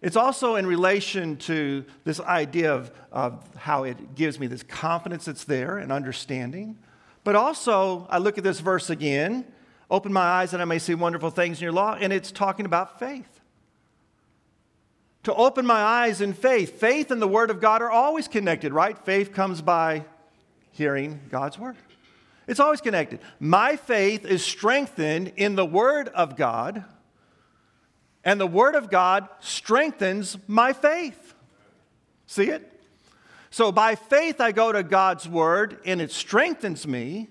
It's 0.02 0.16
also 0.16 0.56
in 0.56 0.68
relation 0.68 1.38
to 1.38 1.86
this 2.04 2.20
idea 2.20 2.74
of, 2.74 2.92
of 3.12 3.44
how 3.56 3.84
it 3.84 4.16
gives 4.16 4.40
me 4.40 4.48
this 4.48 4.64
confidence 4.64 5.26
that's 5.26 5.44
there 5.44 5.78
and 5.78 5.92
understanding. 5.92 6.78
But 7.24 7.36
also, 7.36 8.08
I 8.10 8.20
look 8.20 8.38
at 8.38 8.44
this 8.44 8.60
verse 8.60 8.90
again 8.90 9.46
open 9.90 10.12
my 10.12 10.22
eyes 10.22 10.52
that 10.52 10.60
I 10.60 10.66
may 10.66 10.80
see 10.80 10.96
wonderful 10.96 11.30
things 11.30 11.60
in 11.60 11.64
your 11.64 11.72
law, 11.72 11.96
and 11.98 12.12
it's 12.12 12.32
talking 12.32 12.66
about 12.66 13.00
faith. 13.00 13.40
To 15.24 15.34
open 15.34 15.66
my 15.66 15.82
eyes 15.82 16.20
in 16.20 16.34
faith. 16.34 16.80
Faith 16.80 17.10
and 17.10 17.22
the 17.22 17.28
Word 17.28 17.50
of 17.50 17.62
God 17.62 17.82
are 17.82 17.90
always 17.90 18.28
connected, 18.28 18.74
right? 18.74 18.98
Faith 18.98 19.34
comes 19.34 19.62
by 19.62 20.04
hearing 20.72 21.20
God's 21.30 21.58
word. 21.58 21.76
It's 22.48 22.60
always 22.60 22.82
connected. 22.82 23.20
My 23.40 23.76
faith 23.76 24.26
is 24.26 24.44
strengthened 24.44 25.34
in 25.36 25.56
the 25.56 25.66
word 25.66 26.08
of 26.10 26.38
God, 26.38 26.86
and 28.28 28.42
the 28.42 28.46
word 28.46 28.76
of 28.76 28.90
God 28.90 29.30
strengthens 29.40 30.38
my 30.48 30.74
faith. 30.74 31.34
See 32.26 32.50
it? 32.50 32.84
So 33.52 33.72
by 33.72 33.96
faith, 33.96 34.42
I 34.42 34.52
go 34.52 34.74
to 34.74 34.84
God's 34.84 35.30
word, 35.30 35.80
and 35.86 36.02
it 36.02 36.12
strengthens 36.12 36.86
me. 36.86 37.30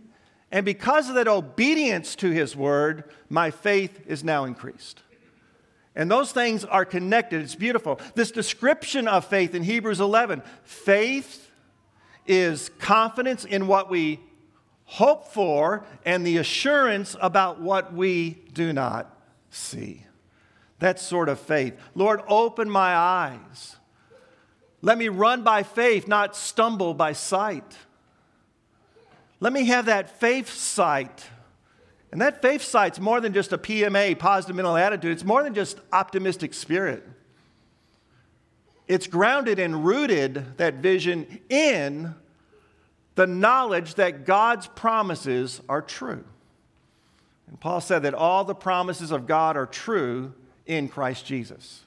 And 0.50 0.64
because 0.64 1.10
of 1.10 1.16
that 1.16 1.28
obedience 1.28 2.16
to 2.16 2.30
his 2.30 2.56
word, 2.56 3.04
my 3.28 3.50
faith 3.50 4.06
is 4.06 4.24
now 4.24 4.44
increased. 4.44 5.02
And 5.94 6.10
those 6.10 6.32
things 6.32 6.64
are 6.64 6.86
connected. 6.86 7.42
It's 7.42 7.54
beautiful. 7.54 8.00
This 8.14 8.30
description 8.30 9.06
of 9.06 9.26
faith 9.26 9.54
in 9.54 9.64
Hebrews 9.64 10.00
11 10.00 10.42
faith 10.62 11.50
is 12.26 12.70
confidence 12.78 13.44
in 13.44 13.66
what 13.66 13.90
we 13.90 14.18
hope 14.84 15.28
for 15.28 15.84
and 16.06 16.26
the 16.26 16.38
assurance 16.38 17.16
about 17.20 17.60
what 17.60 17.92
we 17.92 18.38
do 18.54 18.72
not 18.72 19.14
see. 19.50 20.05
That's 20.78 21.02
sort 21.02 21.28
of 21.28 21.40
faith. 21.40 21.78
Lord, 21.94 22.20
open 22.28 22.68
my 22.68 22.94
eyes. 22.94 23.76
Let 24.82 24.98
me 24.98 25.08
run 25.08 25.42
by 25.42 25.62
faith, 25.62 26.06
not 26.06 26.36
stumble 26.36 26.94
by 26.94 27.12
sight. 27.12 27.76
Let 29.40 29.52
me 29.52 29.66
have 29.66 29.86
that 29.86 30.20
faith 30.20 30.50
sight. 30.50 31.26
And 32.12 32.20
that 32.20 32.40
faith 32.40 32.62
sight's 32.62 33.00
more 33.00 33.20
than 33.20 33.32
just 33.32 33.52
a 33.52 33.58
PMA, 33.58 34.18
positive 34.18 34.56
mental 34.56 34.76
attitude. 34.76 35.12
It's 35.12 35.24
more 35.24 35.42
than 35.42 35.54
just 35.54 35.80
optimistic 35.92 36.54
spirit. 36.54 37.06
It's 38.86 39.06
grounded 39.06 39.58
and 39.58 39.84
rooted, 39.84 40.56
that 40.58 40.74
vision, 40.74 41.40
in 41.48 42.14
the 43.16 43.26
knowledge 43.26 43.94
that 43.94 44.24
God's 44.24 44.68
promises 44.68 45.60
are 45.68 45.82
true. 45.82 46.24
And 47.48 47.58
Paul 47.58 47.80
said 47.80 48.02
that 48.02 48.14
all 48.14 48.44
the 48.44 48.54
promises 48.54 49.10
of 49.10 49.26
God 49.26 49.56
are 49.56 49.66
true 49.66 50.34
in 50.66 50.88
Christ 50.88 51.26
Jesus. 51.26 51.82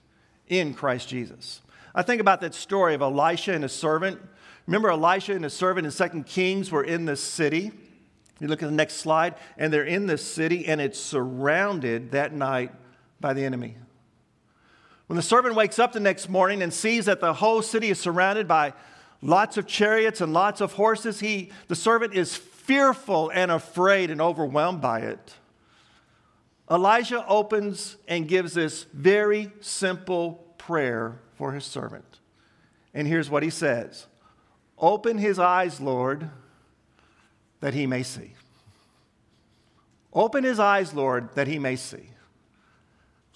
In 0.48 0.74
Christ 0.74 1.10
Jesus. 1.10 1.62
I 1.94 2.02
think 2.02 2.22
about 2.22 2.42
that 2.42 2.54
story 2.54 2.96
of 2.96 3.02
Elisha 3.02 3.54
and 3.54 3.64
his 3.64 3.74
servant. 3.74 4.20
Remember, 4.68 4.90
Elisha 4.90 5.34
and 5.34 5.44
his 5.44 5.54
servant 5.54 5.86
in 5.86 6.10
2 6.10 6.24
Kings 6.24 6.72
were 6.72 6.84
in 6.84 7.06
this 7.06 7.22
city. 7.22 7.72
You 8.40 8.48
look 8.48 8.64
at 8.64 8.70
the 8.70 8.76
next 8.76 8.96
slide, 8.96 9.36
and 9.58 9.74
they're 9.74 9.84
in 9.84 10.06
this 10.06 10.26
city, 10.26 10.66
and 10.68 10.80
it's 10.80 11.00
surrounded 11.00 12.12
that 12.12 12.34
night 12.34 12.72
by 13.20 13.34
the 13.34 13.44
enemy. 13.44 13.76
When 15.08 15.18
the 15.18 15.24
servant 15.24 15.56
wakes 15.56 15.80
up 15.80 15.92
the 15.92 16.00
next 16.00 16.30
morning 16.30 16.62
and 16.62 16.72
sees 16.72 17.06
that 17.06 17.20
the 17.20 17.34
whole 17.34 17.62
city 17.62 17.90
is 17.90 18.00
surrounded 18.00 18.48
by 18.48 18.74
lots 19.22 19.58
of 19.58 19.66
chariots 19.66 20.22
and 20.22 20.34
lots 20.34 20.62
of 20.62 20.74
horses, 20.74 21.20
he, 21.20 21.52
the 21.68 21.76
servant 21.76 22.14
is 22.14 22.36
fearful 22.36 23.32
and 23.34 23.52
afraid 23.52 24.12
and 24.12 24.22
overwhelmed 24.22 24.82
by 24.82 25.00
it. 25.00 25.34
Elijah 26.70 27.26
opens 27.28 27.98
and 28.08 28.28
gives 28.28 28.54
this 28.54 28.84
very 28.94 29.52
simple 29.60 30.54
prayer 30.58 31.20
for 31.36 31.54
his 31.54 31.66
servant. 31.66 32.20
And 32.94 33.08
here's 33.08 33.30
what 33.30 33.44
he 33.44 33.50
says 33.50 34.08
Open 34.78 35.18
his 35.18 35.40
eyes, 35.40 35.82
Lord, 35.82 36.30
that 37.60 37.74
he 37.74 37.88
may 37.88 38.04
see. 38.04 38.34
Open 40.14 40.44
his 40.44 40.60
eyes, 40.60 40.94
Lord, 40.94 41.36
that 41.36 41.48
he 41.48 41.60
may 41.60 41.76
see. 41.76 42.10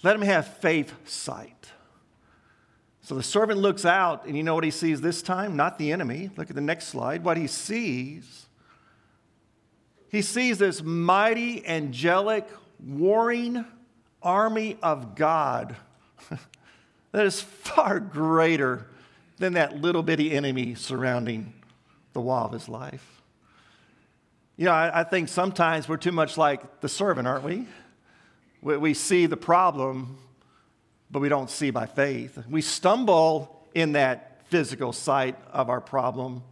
Let 0.02 0.16
him 0.16 0.22
have 0.22 0.46
faith 0.58 0.92
sight. 1.08 1.70
So 3.02 3.14
the 3.14 3.22
servant 3.22 3.60
looks 3.60 3.84
out, 3.84 4.26
and 4.26 4.36
you 4.36 4.42
know 4.42 4.54
what 4.54 4.64
he 4.64 4.70
sees 4.70 5.00
this 5.00 5.22
time? 5.22 5.56
Not 5.56 5.78
the 5.78 5.92
enemy. 5.92 6.30
Look 6.36 6.50
at 6.50 6.56
the 6.56 6.62
next 6.62 6.88
slide. 6.88 7.22
What 7.22 7.36
he 7.36 7.46
sees, 7.46 8.46
he 10.10 10.22
sees 10.22 10.58
this 10.58 10.82
mighty, 10.82 11.66
angelic, 11.66 12.48
warring 12.86 13.64
army 14.22 14.76
of 14.82 15.14
God 15.14 15.76
that 17.12 17.26
is 17.26 17.40
far 17.40 18.00
greater 18.00 18.86
than 19.38 19.54
that 19.54 19.80
little 19.80 20.02
bitty 20.02 20.32
enemy 20.32 20.74
surrounding 20.74 21.52
the 22.12 22.20
wall 22.20 22.46
of 22.46 22.52
his 22.52 22.68
life. 22.68 23.22
You 24.56 24.66
know, 24.66 24.72
I, 24.72 25.00
I 25.00 25.04
think 25.04 25.28
sometimes 25.28 25.88
we're 25.88 25.96
too 25.96 26.12
much 26.12 26.38
like 26.38 26.80
the 26.80 26.88
servant, 26.88 27.26
aren't 27.26 27.44
we? 27.44 27.66
we? 28.62 28.76
We 28.76 28.94
see 28.94 29.26
the 29.26 29.36
problem 29.36 30.18
but 31.14 31.20
we 31.20 31.28
don't 31.28 31.48
see 31.48 31.70
by 31.70 31.86
faith. 31.86 32.38
We 32.50 32.60
stumble 32.60 33.64
in 33.72 33.92
that 33.92 34.40
physical 34.48 34.92
sight 34.92 35.36
of 35.52 35.70
our 35.70 35.80
problem 35.80 36.42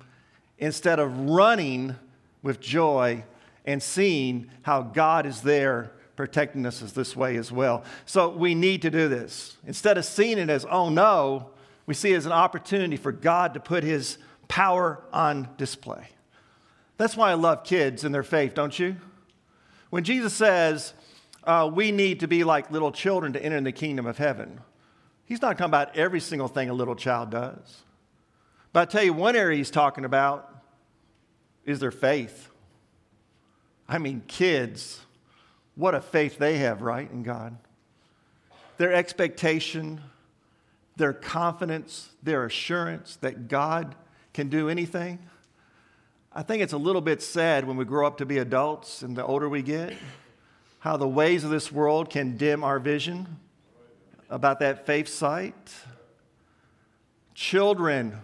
instead 0.56 1.00
of 1.00 1.30
running 1.30 1.96
with 2.44 2.60
joy 2.60 3.24
and 3.64 3.82
seeing 3.82 4.50
how 4.62 4.82
God 4.82 5.26
is 5.26 5.40
there 5.40 5.90
protecting 6.16 6.66
us 6.66 6.82
is 6.82 6.92
this 6.92 7.16
way 7.16 7.36
as 7.36 7.50
well. 7.50 7.84
So 8.06 8.28
we 8.28 8.54
need 8.54 8.82
to 8.82 8.90
do 8.90 9.08
this. 9.08 9.56
Instead 9.66 9.98
of 9.98 10.04
seeing 10.04 10.38
it 10.38 10.50
as, 10.50 10.64
oh 10.64 10.88
no, 10.88 11.50
we 11.86 11.94
see 11.94 12.12
it 12.12 12.16
as 12.16 12.26
an 12.26 12.32
opportunity 12.32 12.96
for 12.96 13.12
God 13.12 13.54
to 13.54 13.60
put 13.60 13.82
his 13.82 14.18
power 14.48 15.02
on 15.12 15.48
display. 15.56 16.08
That's 16.98 17.16
why 17.16 17.30
I 17.30 17.34
love 17.34 17.64
kids 17.64 18.04
and 18.04 18.14
their 18.14 18.22
faith, 18.22 18.54
don't 18.54 18.78
you? 18.78 18.96
When 19.90 20.04
Jesus 20.04 20.32
says, 20.32 20.94
uh, 21.44 21.70
we 21.72 21.90
need 21.90 22.20
to 22.20 22.28
be 22.28 22.44
like 22.44 22.70
little 22.70 22.92
children 22.92 23.32
to 23.32 23.42
enter 23.42 23.56
in 23.56 23.64
the 23.64 23.72
kingdom 23.72 24.06
of 24.06 24.18
heaven. 24.18 24.60
He's 25.24 25.42
not 25.42 25.58
talking 25.58 25.66
about 25.66 25.96
every 25.96 26.20
single 26.20 26.48
thing 26.48 26.70
a 26.70 26.74
little 26.74 26.94
child 26.94 27.30
does. 27.30 27.82
But 28.72 28.80
I 28.80 28.84
tell 28.90 29.02
you, 29.02 29.12
one 29.12 29.36
area 29.36 29.56
he's 29.56 29.70
talking 29.70 30.04
about 30.04 30.48
is 31.64 31.80
their 31.80 31.90
faith. 31.90 32.48
I 33.88 33.98
mean, 33.98 34.22
kids, 34.26 35.00
what 35.74 35.94
a 35.94 36.00
faith 36.00 36.38
they 36.38 36.58
have, 36.58 36.82
right, 36.82 37.10
in 37.10 37.22
God. 37.22 37.56
Their 38.76 38.92
expectation, 38.92 40.00
their 40.96 41.12
confidence, 41.12 42.10
their 42.22 42.44
assurance 42.44 43.16
that 43.16 43.48
God 43.48 43.94
can 44.32 44.48
do 44.48 44.68
anything. 44.68 45.18
I 46.32 46.42
think 46.42 46.62
it's 46.62 46.72
a 46.72 46.78
little 46.78 47.02
bit 47.02 47.22
sad 47.22 47.66
when 47.66 47.76
we 47.76 47.84
grow 47.84 48.06
up 48.06 48.18
to 48.18 48.26
be 48.26 48.38
adults 48.38 49.02
and 49.02 49.16
the 49.16 49.24
older 49.24 49.48
we 49.48 49.62
get, 49.62 49.94
how 50.78 50.96
the 50.96 51.08
ways 51.08 51.44
of 51.44 51.50
this 51.50 51.70
world 51.70 52.10
can 52.10 52.36
dim 52.36 52.64
our 52.64 52.78
vision 52.78 53.38
about 54.30 54.58
that 54.60 54.86
faith 54.86 55.08
sight. 55.08 55.54
Children, 57.34 58.18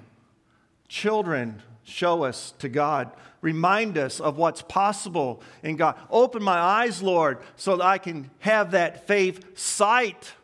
children 0.88 1.62
show 1.88 2.24
us 2.24 2.54
to 2.58 2.68
God. 2.68 3.10
Remind 3.40 3.96
us 3.96 4.20
of 4.20 4.36
what's 4.36 4.62
possible 4.62 5.42
in 5.62 5.76
God. 5.76 5.96
Open 6.10 6.42
my 6.42 6.58
eyes, 6.58 7.02
Lord, 7.02 7.38
so 7.56 7.76
that 7.76 7.84
I 7.84 7.98
can 7.98 8.30
have 8.40 8.72
that 8.72 9.06
faith 9.06 9.58
sight. 9.58 10.34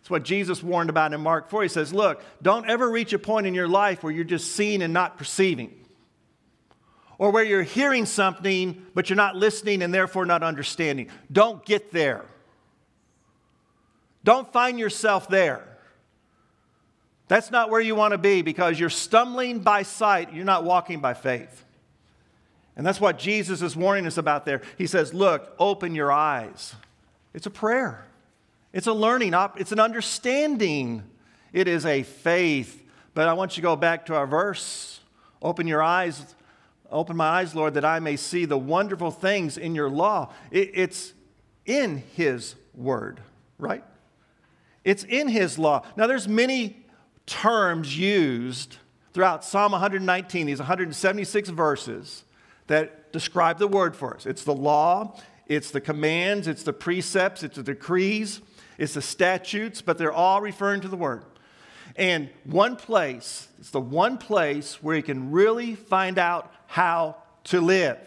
That's 0.00 0.10
what 0.10 0.22
Jesus 0.24 0.62
warned 0.62 0.90
about 0.90 1.12
in 1.12 1.20
Mark 1.20 1.50
4. 1.50 1.62
He 1.62 1.68
says, 1.68 1.92
Look, 1.92 2.22
don't 2.40 2.68
ever 2.68 2.90
reach 2.90 3.12
a 3.12 3.18
point 3.18 3.46
in 3.46 3.54
your 3.54 3.68
life 3.68 4.02
where 4.02 4.12
you're 4.12 4.24
just 4.24 4.52
seeing 4.52 4.82
and 4.82 4.92
not 4.92 5.18
perceiving 5.18 5.78
or 7.18 7.30
where 7.30 7.44
you're 7.44 7.62
hearing 7.62 8.04
something 8.04 8.84
but 8.94 9.08
you're 9.08 9.16
not 9.16 9.36
listening 9.36 9.82
and 9.82 9.94
therefore 9.94 10.26
not 10.26 10.42
understanding. 10.42 11.08
Don't 11.30 11.64
get 11.64 11.92
there. 11.92 12.24
Don't 14.24 14.52
find 14.52 14.78
yourself 14.78 15.28
there. 15.28 15.71
That's 17.32 17.50
not 17.50 17.70
where 17.70 17.80
you 17.80 17.94
want 17.94 18.12
to 18.12 18.18
be 18.18 18.42
because 18.42 18.78
you're 18.78 18.90
stumbling 18.90 19.60
by 19.60 19.84
sight, 19.84 20.34
you're 20.34 20.44
not 20.44 20.64
walking 20.64 21.00
by 21.00 21.14
faith. 21.14 21.64
And 22.76 22.86
that's 22.86 23.00
what 23.00 23.18
Jesus 23.18 23.62
is 23.62 23.74
warning 23.74 24.06
us 24.06 24.18
about 24.18 24.44
there. 24.44 24.60
He 24.76 24.86
says, 24.86 25.14
Look, 25.14 25.50
open 25.58 25.94
your 25.94 26.12
eyes. 26.12 26.74
It's 27.32 27.46
a 27.46 27.50
prayer, 27.50 28.04
it's 28.74 28.86
a 28.86 28.92
learning, 28.92 29.32
it's 29.56 29.72
an 29.72 29.80
understanding, 29.80 31.04
it 31.54 31.68
is 31.68 31.86
a 31.86 32.02
faith. 32.02 32.86
But 33.14 33.28
I 33.28 33.32
want 33.32 33.52
you 33.52 33.62
to 33.62 33.66
go 33.66 33.76
back 33.76 34.04
to 34.06 34.14
our 34.14 34.26
verse. 34.26 35.00
Open 35.40 35.66
your 35.66 35.82
eyes 35.82 36.34
Open 36.90 37.16
my 37.16 37.26
eyes, 37.26 37.54
Lord, 37.54 37.72
that 37.72 37.86
I 37.86 37.98
may 38.00 38.16
see 38.16 38.44
the 38.44 38.58
wonderful 38.58 39.10
things 39.10 39.56
in 39.56 39.74
your 39.74 39.88
law. 39.88 40.30
it's 40.50 41.14
in 41.64 42.02
his 42.14 42.56
word, 42.74 43.20
right? 43.56 43.82
It's 44.84 45.02
in 45.02 45.28
his 45.28 45.58
law. 45.58 45.86
Now, 45.96 46.06
there's 46.06 46.28
many 46.28 46.81
terms 47.26 47.96
used 47.98 48.76
throughout 49.12 49.44
Psalm 49.44 49.72
119, 49.72 50.46
these 50.46 50.58
176 50.58 51.48
verses 51.50 52.24
that 52.66 53.12
describe 53.12 53.58
the 53.58 53.68
word 53.68 53.94
for 53.94 54.14
us. 54.14 54.26
It's 54.26 54.44
the 54.44 54.54
law, 54.54 55.18
it's 55.46 55.70
the 55.70 55.80
commands, 55.80 56.48
it's 56.48 56.62
the 56.62 56.72
precepts, 56.72 57.42
it's 57.42 57.56
the 57.56 57.62
decrees, 57.62 58.40
it's 58.78 58.94
the 58.94 59.02
statutes, 59.02 59.82
but 59.82 59.98
they're 59.98 60.12
all 60.12 60.40
referring 60.40 60.80
to 60.80 60.88
the 60.88 60.96
word. 60.96 61.24
And 61.96 62.30
one 62.44 62.76
place, 62.76 63.48
it's 63.58 63.70
the 63.70 63.80
one 63.80 64.16
place 64.16 64.82
where 64.82 64.96
you 64.96 65.02
can 65.02 65.30
really 65.30 65.74
find 65.74 66.18
out 66.18 66.52
how 66.66 67.16
to 67.44 67.60
live. 67.60 67.98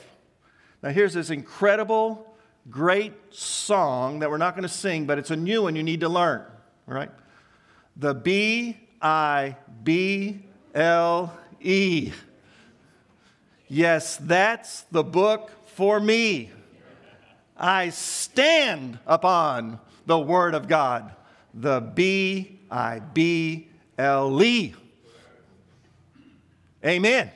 Now, 0.82 0.90
here's 0.90 1.14
this 1.14 1.30
incredible, 1.30 2.36
great 2.70 3.14
song 3.30 4.20
that 4.20 4.30
we're 4.30 4.38
not 4.38 4.56
going 4.56 4.64
to 4.64 4.70
sing, 4.70 5.06
but 5.06 5.20
it's 5.20 5.32
a 5.32 5.36
new 5.36 5.64
one 5.64 5.76
you 5.76 5.84
need 5.84 6.00
to 6.00 6.10
learn, 6.10 6.44
right? 6.88 7.12
The 7.96 8.16
B 8.16 8.78
I 9.06 9.56
B 9.84 10.40
L 10.74 11.32
E. 11.62 12.12
Yes, 13.68 14.18
that's 14.18 14.82
the 14.84 15.04
book 15.04 15.52
for 15.68 16.00
me. 16.00 16.50
I 17.56 17.90
stand 17.90 18.98
upon 19.06 19.80
the 20.08 20.18
Word 20.18 20.56
of 20.56 20.68
God. 20.68 21.14
The 21.54 21.82
B 21.82 22.62
I 22.72 22.98
B 22.98 23.68
L 23.96 24.42
E. 24.42 24.74
Amen. 26.84 27.30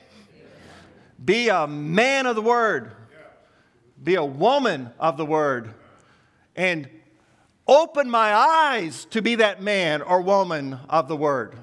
Be 1.23 1.49
a 1.49 1.67
man 1.67 2.25
of 2.25 2.35
the 2.35 2.41
word. 2.41 2.93
Be 4.03 4.15
a 4.15 4.25
woman 4.25 4.89
of 4.99 5.17
the 5.17 5.25
word. 5.25 5.75
And 6.55 6.89
open 7.69 8.09
my 8.09 8.33
eyes 8.33 9.05
to 9.05 9.21
be 9.21 9.35
that 9.35 9.61
man 9.61 10.01
or 10.01 10.21
woman 10.21 10.79
of 10.89 11.07
the 11.07 11.15
word. 11.15 11.55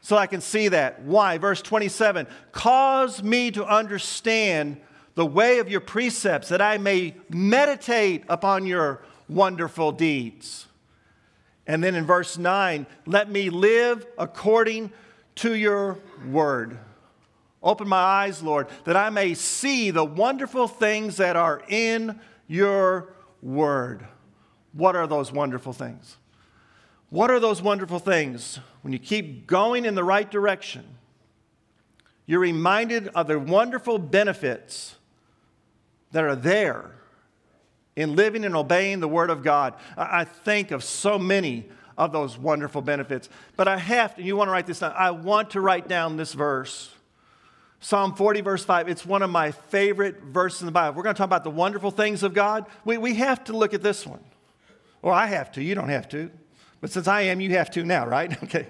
So 0.00 0.16
I 0.16 0.26
can 0.26 0.40
see 0.40 0.68
that. 0.68 1.02
Why? 1.02 1.36
Verse 1.38 1.60
27 1.60 2.26
Cause 2.52 3.22
me 3.22 3.50
to 3.52 3.64
understand 3.64 4.80
the 5.14 5.26
way 5.26 5.58
of 5.58 5.68
your 5.68 5.80
precepts, 5.80 6.48
that 6.48 6.60
I 6.60 6.78
may 6.78 7.14
meditate 7.28 8.24
upon 8.28 8.66
your 8.66 9.04
wonderful 9.28 9.92
deeds. 9.92 10.66
And 11.66 11.84
then 11.84 11.94
in 11.94 12.04
verse 12.04 12.36
9, 12.36 12.86
let 13.06 13.30
me 13.30 13.48
live 13.48 14.06
according 14.18 14.92
to 15.36 15.54
your 15.54 15.98
word. 16.28 16.78
Open 17.62 17.88
my 17.88 17.96
eyes, 17.96 18.42
Lord, 18.42 18.68
that 18.84 18.96
I 18.96 19.10
may 19.10 19.34
see 19.34 19.90
the 19.90 20.04
wonderful 20.04 20.66
things 20.66 21.18
that 21.18 21.36
are 21.36 21.62
in 21.68 22.20
your 22.48 23.14
word. 23.40 24.06
What 24.74 24.96
are 24.96 25.06
those 25.06 25.32
wonderful 25.32 25.72
things? 25.72 26.16
What 27.10 27.30
are 27.30 27.40
those 27.40 27.62
wonderful 27.62 27.98
things? 27.98 28.58
When 28.82 28.92
you 28.92 28.98
keep 28.98 29.46
going 29.46 29.84
in 29.84 29.94
the 29.94 30.04
right 30.04 30.30
direction, 30.30 30.84
you're 32.26 32.40
reminded 32.40 33.08
of 33.08 33.26
the 33.26 33.38
wonderful 33.38 33.98
benefits 33.98 34.96
that 36.12 36.24
are 36.24 36.36
there 36.36 36.92
in 37.96 38.16
living 38.16 38.44
and 38.44 38.56
obeying 38.56 39.00
the 39.00 39.08
Word 39.08 39.30
of 39.30 39.42
God. 39.42 39.74
I 39.96 40.24
think 40.24 40.70
of 40.70 40.82
so 40.82 41.18
many 41.18 41.68
of 41.96 42.12
those 42.12 42.36
wonderful 42.36 42.82
benefits, 42.82 43.28
but 43.56 43.68
I 43.68 43.76
have 43.76 44.16
to, 44.16 44.22
you 44.22 44.36
want 44.36 44.48
to 44.48 44.52
write 44.52 44.66
this 44.66 44.80
down, 44.80 44.92
I 44.96 45.12
want 45.12 45.50
to 45.50 45.60
write 45.60 45.86
down 45.86 46.16
this 46.16 46.32
verse 46.32 46.94
Psalm 47.84 48.14
40, 48.14 48.40
verse 48.40 48.64
5, 48.64 48.88
it's 48.88 49.04
one 49.04 49.20
of 49.20 49.28
my 49.28 49.50
favorite 49.50 50.22
verses 50.22 50.62
in 50.62 50.66
the 50.66 50.72
Bible. 50.72 50.96
We're 50.96 51.02
going 51.02 51.14
to 51.14 51.18
talk 51.18 51.26
about 51.26 51.44
the 51.44 51.50
wonderful 51.50 51.90
things 51.90 52.22
of 52.22 52.32
God. 52.32 52.64
We, 52.82 52.96
we 52.96 53.16
have 53.16 53.44
to 53.44 53.54
look 53.54 53.74
at 53.74 53.82
this 53.82 54.06
one. 54.06 54.24
Or 55.04 55.12
I 55.12 55.26
have 55.26 55.52
to, 55.52 55.62
you 55.62 55.74
don't 55.74 55.90
have 55.90 56.08
to. 56.08 56.30
But 56.80 56.90
since 56.90 57.06
I 57.06 57.20
am, 57.22 57.38
you 57.38 57.50
have 57.50 57.70
to 57.72 57.84
now, 57.84 58.06
right? 58.06 58.42
Okay. 58.44 58.66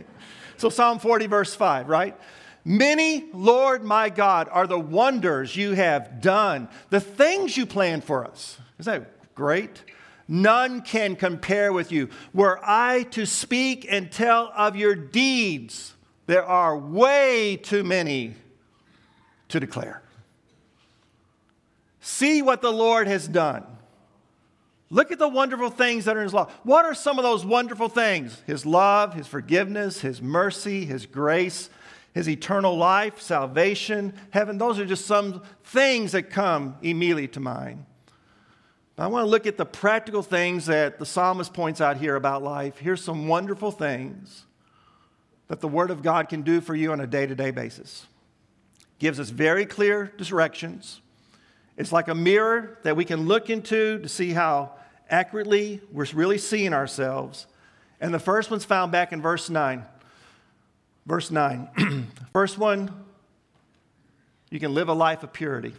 So, 0.57 0.69
Psalm 0.69 0.99
40, 0.99 1.27
verse 1.27 1.55
5, 1.55 1.89
right? 1.89 2.17
Many, 2.65 3.27
Lord 3.33 3.85
my 3.85 4.09
God, 4.09 4.49
are 4.51 4.67
the 4.67 4.79
wonders 4.79 5.57
you 5.57 5.73
have 5.73 6.21
done, 6.21 6.69
the 6.91 7.01
things 7.01 7.57
you 7.57 7.67
planned 7.67 8.05
for 8.05 8.25
us. 8.25 8.59
Is 8.79 8.87
that 8.87 9.35
great? 9.35 9.85
None 10.27 10.83
can 10.83 11.17
compare 11.17 11.73
with 11.73 11.93
you. 11.93 12.09
Were 12.33 12.61
I 12.63 13.05
to 13.11 13.27
speak 13.27 13.87
and 13.89 14.11
tell 14.11 14.53
of 14.57 14.75
your 14.75 14.95
deeds, 14.95 15.95
there 16.27 16.45
are 16.45 16.77
way 16.77 17.57
too 17.57 17.85
many 17.85 18.35
to 19.49 19.61
declare. 19.61 20.03
See 22.01 22.43
what 22.43 22.61
the 22.61 22.73
Lord 22.73 23.07
has 23.07 23.29
done. 23.29 23.65
Look 24.95 25.11
at 25.11 25.19
the 25.19 25.29
wonderful 25.29 25.71
things 25.71 26.05
that 26.05 26.17
are 26.17 26.21
in 26.21 26.27
His 26.27 26.33
law. 26.33 26.49
What 26.63 26.85
are 26.85 26.95
some 26.95 27.19
of 27.19 27.25
those 27.25 27.45
wonderful 27.45 27.89
things? 27.89 28.41
His 28.47 28.65
love, 28.65 29.15
His 29.15 29.27
forgiveness, 29.27 30.03
His 30.03 30.23
mercy, 30.23 30.85
His 30.85 31.05
grace, 31.05 31.69
His 32.15 32.29
eternal 32.29 32.77
life, 32.77 33.21
salvation, 33.21 34.15
heaven. 34.31 34.57
Those 34.57 34.79
are 34.79 34.87
just 34.87 35.05
some 35.05 35.43
things 35.65 36.13
that 36.13 36.31
come 36.31 36.77
immediately 36.81 37.27
to 37.27 37.41
mind. 37.41 37.87
But 38.95 39.03
I 39.03 39.07
want 39.09 39.27
to 39.27 39.31
look 39.31 39.49
at 39.49 39.57
the 39.57 39.67
practical 39.67 40.23
things 40.23 40.67
that 40.67 41.01
the 41.01 41.07
psalmist 41.07 41.53
points 41.53 41.81
out 41.81 41.97
here 41.97 42.15
about 42.15 42.45
life. 42.45 42.79
Here's 42.79 43.03
some 43.03 43.27
wonderful 43.27 43.73
things 43.73 44.45
that 45.49 45.61
the 45.61 45.67
Word 45.67 45.91
of 45.91 46.05
God 46.05 46.29
can 46.29 46.43
do 46.43 46.61
for 46.61 46.77
you 46.77 46.93
on 46.93 47.01
a 47.01 47.07
day 47.09 47.27
to 47.27 47.35
day 47.35 47.51
basis 47.51 48.07
gives 49.01 49.19
us 49.19 49.31
very 49.31 49.67
clear 49.67 50.13
directions. 50.19 51.01
It's 51.77 51.91
like 51.91 52.07
a 52.07 52.15
mirror 52.15 52.79
that 52.85 52.95
we 52.95 53.05
can 53.05 53.27
look 53.27 53.51
into 53.51 53.99
to 53.99 54.09
see 54.09 54.31
how 54.31 54.71
accurately 55.11 55.81
we're 55.93 56.07
really 56.15 56.39
seeing 56.39 56.73
ourselves. 56.73 57.47
And 58.01 58.13
the 58.13 58.19
first 58.19 58.51
one's 58.51 58.65
found 58.65 58.93
back 58.93 59.13
in 59.13 59.23
verse 59.23 59.49
9. 59.49 59.85
Verse 61.07 61.31
9. 61.31 62.09
first 62.33 62.59
one, 62.59 62.91
you 64.51 64.61
can 64.61 64.75
live 64.75 64.89
a 64.89 64.95
life 64.95 65.23
of 65.23 65.33
purity. 65.33 65.75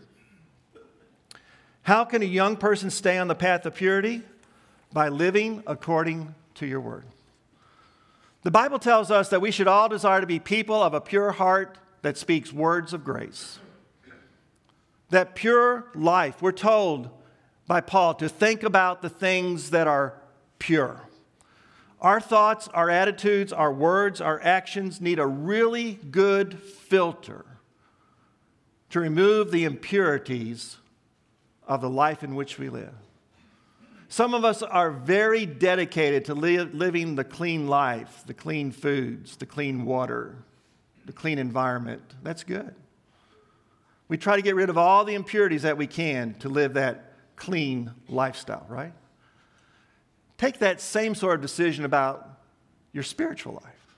How 1.83 2.03
can 2.03 2.21
a 2.21 2.25
young 2.25 2.57
person 2.57 2.89
stay 2.89 3.17
on 3.17 3.27
the 3.27 3.35
path 3.35 3.65
of 3.65 3.75
purity? 3.75 4.23
By 4.91 5.09
living 5.09 5.61
according 5.67 6.33
to 6.55 6.65
your 6.65 6.79
word. 6.79 7.05
The 8.43 8.51
Bible 8.51 8.79
tells 8.79 9.11
us 9.11 9.29
that 9.29 9.41
we 9.41 9.51
should 9.51 9.67
all 9.67 9.89
desire 9.89 10.21
to 10.21 10.27
be 10.27 10.39
people 10.39 10.81
of 10.81 10.93
a 10.93 11.01
pure 11.01 11.31
heart 11.31 11.77
that 12.01 12.17
speaks 12.17 12.53
words 12.53 12.93
of 12.93 13.03
grace. 13.03 13.59
That 15.09 15.35
pure 15.35 15.85
life, 15.95 16.41
we're 16.41 16.51
told 16.51 17.09
by 17.67 17.81
Paul 17.81 18.13
to 18.15 18.29
think 18.29 18.63
about 18.63 19.01
the 19.01 19.09
things 19.09 19.71
that 19.71 19.87
are 19.87 20.13
pure. 20.59 21.01
Our 22.01 22.21
thoughts, 22.21 22.67
our 22.69 22.89
attitudes, 22.89 23.51
our 23.51 23.73
words, 23.73 24.21
our 24.21 24.39
actions 24.43 25.01
need 25.01 25.17
a 25.17 25.25
really 25.25 25.93
good 26.11 26.59
filter 26.59 27.45
to 28.91 28.99
remove 28.99 29.51
the 29.51 29.63
impurities 29.63 30.77
of 31.67 31.81
the 31.81 31.89
life 31.89 32.23
in 32.23 32.35
which 32.35 32.59
we 32.59 32.69
live. 32.69 32.93
Some 34.07 34.33
of 34.33 34.45
us 34.45 34.61
are 34.61 34.91
very 34.91 35.45
dedicated 35.45 36.25
to 36.25 36.35
li- 36.35 36.59
living 36.59 37.15
the 37.15 37.23
clean 37.23 37.67
life, 37.67 38.23
the 38.27 38.33
clean 38.33 38.71
foods, 38.71 39.37
the 39.37 39.45
clean 39.47 39.83
water, 39.83 40.35
the 41.05 41.11
clean 41.11 41.39
environment. 41.39 42.01
That's 42.21 42.43
good. 42.43 42.75
We 44.07 44.17
try 44.17 44.35
to 44.35 44.43
get 44.43 44.55
rid 44.55 44.69
of 44.69 44.77
all 44.77 45.03
the 45.03 45.15
impurities 45.15 45.63
that 45.63 45.77
we 45.77 45.87
can 45.87 46.35
to 46.35 46.49
live 46.49 46.75
that 46.75 47.14
clean 47.35 47.91
lifestyle, 48.07 48.65
right? 48.69 48.93
Take 50.37 50.59
that 50.59 50.81
same 50.81 51.15
sort 51.15 51.35
of 51.35 51.41
decision 51.41 51.85
about 51.85 52.29
your 52.91 53.03
spiritual 53.03 53.53
life 53.53 53.97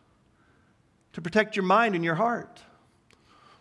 to 1.13 1.21
protect 1.21 1.55
your 1.55 1.65
mind 1.65 1.95
and 1.95 2.03
your 2.03 2.15
heart. 2.15 2.61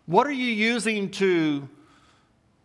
What 0.06 0.26
are 0.26 0.32
you 0.32 0.46
using 0.46 1.10
to 1.12 1.68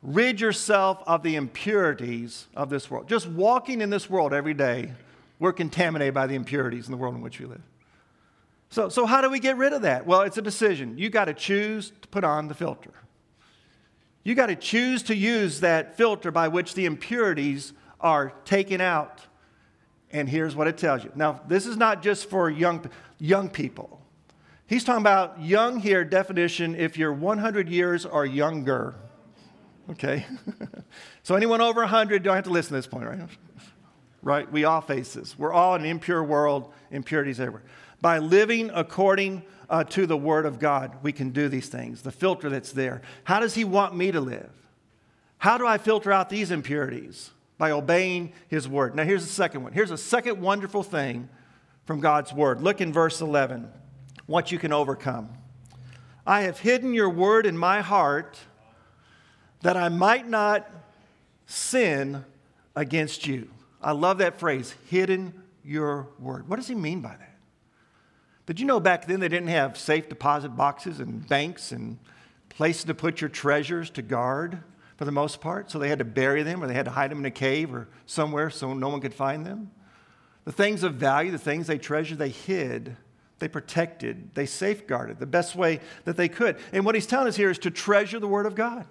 rid 0.04 0.42
yourself 0.42 1.02
of 1.08 1.24
the 1.24 1.36
impurities 1.36 2.48
of 2.56 2.70
this 2.70 2.90
world? 2.92 3.08
Just 3.08 3.28
walking 3.28 3.82
in 3.82 3.90
this 3.90 4.10
world 4.10 4.34
every 4.34 4.54
day, 4.54 4.92
we're 5.40 5.54
contaminated 5.54 6.14
by 6.14 6.28
the 6.28 6.36
impurities 6.36 6.86
in 6.86 6.92
the 6.92 6.98
world 6.98 7.16
in 7.16 7.22
which 7.22 7.40
we 7.40 7.46
live. 7.46 7.62
So, 8.70 8.90
so 8.90 9.06
how 9.06 9.22
do 9.22 9.30
we 9.30 9.40
get 9.40 9.58
rid 9.58 9.74
of 9.74 9.82
that? 9.82 10.06
Well, 10.06 10.22
it's 10.22 10.38
a 10.38 10.42
decision. 10.42 10.98
You 10.98 11.10
got 11.10 11.26
to 11.26 11.34
choose 11.34 11.92
to 12.02 12.08
put 12.08 12.24
on 12.24 12.48
the 12.48 12.54
filter. 12.54 12.94
You 14.24 14.36
got 14.36 14.48
to 14.48 14.56
choose 14.56 15.04
to 15.04 15.16
use 15.16 15.62
that 15.62 15.98
filter 15.98 16.32
by 16.32 16.48
which 16.48 16.74
the 16.76 16.86
impurities 16.86 17.74
are 18.00 18.34
taken 18.46 18.82
out. 18.82 19.22
And 20.12 20.30
here's 20.30 20.56
what 20.56 20.68
it 20.68 20.78
tells 20.78 21.04
you. 21.04 21.12
Now, 21.16 21.42
this 21.48 21.66
is 21.66 21.78
not 21.78 22.04
just 22.04 22.30
for 22.30 22.50
young, 22.50 22.90
young 23.18 23.50
people. 23.50 24.02
He's 24.68 24.84
talking 24.84 25.02
about 25.02 25.42
young 25.42 25.80
here, 25.80 26.04
definition 26.06 26.76
if 26.76 26.98
you're 26.98 27.14
100 27.14 27.70
years 27.70 28.06
or 28.06 28.26
younger. 28.26 28.96
Okay? 29.90 30.26
so 31.24 31.36
anyone 31.36 31.62
over 31.62 31.82
100 31.82 32.24
don't 32.24 32.36
have 32.36 32.46
to 32.46 32.52
listen 32.52 32.70
to 32.70 32.76
this 32.76 32.88
point, 32.88 33.06
right? 33.06 33.20
Right? 34.22 34.52
We 34.52 34.66
all 34.66 34.82
face 34.82 35.14
this. 35.14 35.38
We're 35.38 35.52
all 35.52 35.76
in 35.76 35.82
an 35.82 35.88
impure 35.88 36.24
world, 36.24 36.72
impurities 36.92 37.40
everywhere. 37.40 37.64
By 38.02 38.18
living 38.18 38.72
according 38.74 39.44
uh, 39.70 39.84
to 39.86 40.06
the 40.06 40.18
Word 40.18 40.46
of 40.46 40.60
God, 40.60 40.98
we 41.02 41.12
can 41.12 41.30
do 41.30 41.48
these 41.48 41.70
things, 41.70 42.02
the 42.02 42.12
filter 42.12 42.50
that's 42.50 42.72
there. 42.72 43.02
How 43.24 43.40
does 43.40 43.54
He 43.54 43.64
want 43.64 43.96
me 43.96 44.12
to 44.12 44.20
live? 44.20 44.52
How 45.38 45.58
do 45.58 45.66
I 45.66 45.78
filter 45.78 46.12
out 46.12 46.30
these 46.30 46.52
impurities? 46.52 47.32
By 47.58 47.72
obeying 47.72 48.34
His 48.48 48.68
Word. 48.68 48.96
Now, 48.96 49.04
here's 49.04 49.26
the 49.26 49.32
second 49.32 49.64
one. 49.64 49.72
Here's 49.72 49.92
a 49.92 49.98
second 49.98 50.42
wonderful 50.42 50.82
thing 50.84 51.30
from 51.86 52.00
God's 52.00 52.34
Word. 52.34 52.62
Look 52.62 52.82
in 52.82 52.92
verse 52.92 53.22
11, 53.22 53.70
what 54.26 54.52
you 54.52 54.58
can 54.58 54.74
overcome. 54.74 55.30
I 56.26 56.42
have 56.42 56.60
hidden 56.60 56.94
your 56.94 57.10
Word 57.10 57.46
in 57.46 57.58
my 57.58 57.82
heart 57.82 58.40
that 59.62 59.78
I 59.78 59.90
might 59.90 60.28
not 60.28 60.70
sin 61.46 62.26
against 62.76 63.28
you. 63.28 63.50
I 63.82 63.92
love 63.92 64.20
that 64.20 64.40
phrase, 64.40 64.76
hidden 64.90 65.34
your 65.64 66.08
Word. 66.20 66.50
What 66.50 66.56
does 66.58 66.68
He 66.68 66.76
mean 66.76 67.02
by 67.02 67.16
that? 67.16 67.31
Did 68.52 68.60
you 68.60 68.66
know 68.66 68.82
back 68.82 69.06
then 69.06 69.22
they 69.22 69.30
didn't 69.30 69.48
have 69.48 69.78
safe 69.78 70.10
deposit 70.10 70.50
boxes 70.50 71.00
and 71.00 71.26
banks 71.26 71.72
and 71.72 71.98
places 72.50 72.84
to 72.84 72.94
put 72.94 73.22
your 73.22 73.30
treasures 73.30 73.90
to 73.92 74.02
guard 74.02 74.62
for 74.98 75.06
the 75.06 75.12
most 75.14 75.40
part? 75.40 75.72
So 75.72 75.80
they 75.80 75.88
had 75.88 76.00
to 76.00 76.04
bury 76.04 76.44
them 76.44 76.62
or 76.62 76.68
they 76.68 76.74
had 76.74 76.84
to 76.84 76.92
hide 76.92 77.12
them 77.12 77.20
in 77.20 77.26
a 77.26 77.32
cave 77.32 77.74
or 77.74 77.88
somewhere 78.06 78.50
so 78.50 78.74
no 78.74 78.90
one 78.90 79.00
could 79.00 79.14
find 79.14 79.46
them. 79.46 79.72
The 80.44 80.52
things 80.52 80.84
of 80.84 80.96
value, 80.96 81.32
the 81.32 81.38
things 81.38 81.68
they 81.68 81.78
treasured, 81.78 82.18
they 82.18 82.28
hid, 82.28 82.98
they 83.40 83.48
protected, 83.48 84.36
they 84.36 84.48
safeguarded 84.48 85.20
the 85.20 85.26
best 85.26 85.56
way 85.56 85.80
that 86.04 86.18
they 86.18 86.28
could. 86.28 86.58
And 86.74 86.86
what 86.86 86.94
he's 86.94 87.08
telling 87.08 87.30
us 87.30 87.38
here 87.38 87.52
is 87.52 87.60
to 87.60 87.72
treasure 87.72 88.20
the 88.20 88.28
Word 88.28 88.46
of 88.46 88.56
God, 88.56 88.86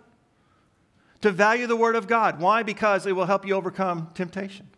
to 1.20 1.30
value 1.30 1.66
the 1.66 1.76
Word 1.76 1.96
of 1.96 2.06
God. 2.06 2.40
Why? 2.40 2.62
Because 2.62 3.04
it 3.04 3.12
will 3.12 3.26
help 3.26 3.46
you 3.46 3.52
overcome 3.52 4.08
temptation. 4.14 4.70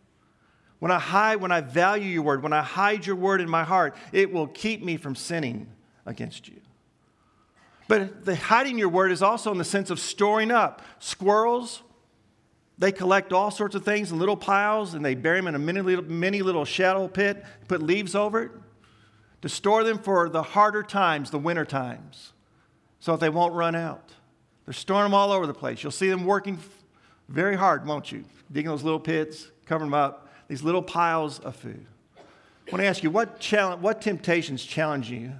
When 0.82 0.90
I 0.90 0.98
hide, 0.98 1.36
when 1.36 1.52
I 1.52 1.60
value 1.60 2.08
your 2.08 2.22
word, 2.22 2.42
when 2.42 2.52
I 2.52 2.60
hide 2.60 3.06
your 3.06 3.14
word 3.14 3.40
in 3.40 3.48
my 3.48 3.62
heart, 3.62 3.94
it 4.10 4.32
will 4.32 4.48
keep 4.48 4.82
me 4.82 4.96
from 4.96 5.14
sinning 5.14 5.68
against 6.06 6.48
you. 6.48 6.60
But 7.86 8.24
the 8.24 8.34
hiding 8.34 8.78
your 8.78 8.88
word 8.88 9.12
is 9.12 9.22
also 9.22 9.52
in 9.52 9.58
the 9.58 9.64
sense 9.64 9.90
of 9.90 10.00
storing 10.00 10.50
up. 10.50 10.82
Squirrels, 10.98 11.82
they 12.78 12.90
collect 12.90 13.32
all 13.32 13.52
sorts 13.52 13.76
of 13.76 13.84
things 13.84 14.10
in 14.10 14.18
little 14.18 14.36
piles 14.36 14.94
and 14.94 15.04
they 15.04 15.14
bury 15.14 15.38
them 15.38 15.46
in 15.46 15.54
a 15.54 15.58
mini 15.60 15.82
little, 15.82 16.04
mini 16.04 16.42
little 16.42 16.64
shadow 16.64 17.06
pit, 17.06 17.44
put 17.68 17.80
leaves 17.80 18.16
over 18.16 18.42
it 18.42 18.50
to 19.42 19.48
store 19.48 19.84
them 19.84 19.98
for 19.98 20.28
the 20.28 20.42
harder 20.42 20.82
times, 20.82 21.30
the 21.30 21.38
winter 21.38 21.64
times, 21.64 22.32
so 22.98 23.12
that 23.12 23.20
they 23.20 23.30
won't 23.30 23.54
run 23.54 23.76
out. 23.76 24.14
They're 24.64 24.74
storing 24.74 25.04
them 25.04 25.14
all 25.14 25.30
over 25.30 25.46
the 25.46 25.54
place. 25.54 25.84
You'll 25.84 25.92
see 25.92 26.10
them 26.10 26.24
working 26.24 26.58
very 27.28 27.54
hard, 27.54 27.86
won't 27.86 28.10
you? 28.10 28.24
Digging 28.50 28.72
those 28.72 28.82
little 28.82 28.98
pits, 28.98 29.48
covering 29.64 29.92
them 29.92 30.00
up 30.00 30.21
these 30.52 30.62
little 30.62 30.82
piles 30.82 31.38
of 31.38 31.56
food. 31.56 31.86
I 32.18 32.70
want 32.70 32.82
to 32.82 32.86
ask 32.86 33.02
you, 33.02 33.10
what, 33.10 33.40
challenge, 33.40 33.80
what 33.80 34.02
temptations 34.02 34.62
challenge 34.62 35.10
you? 35.10 35.32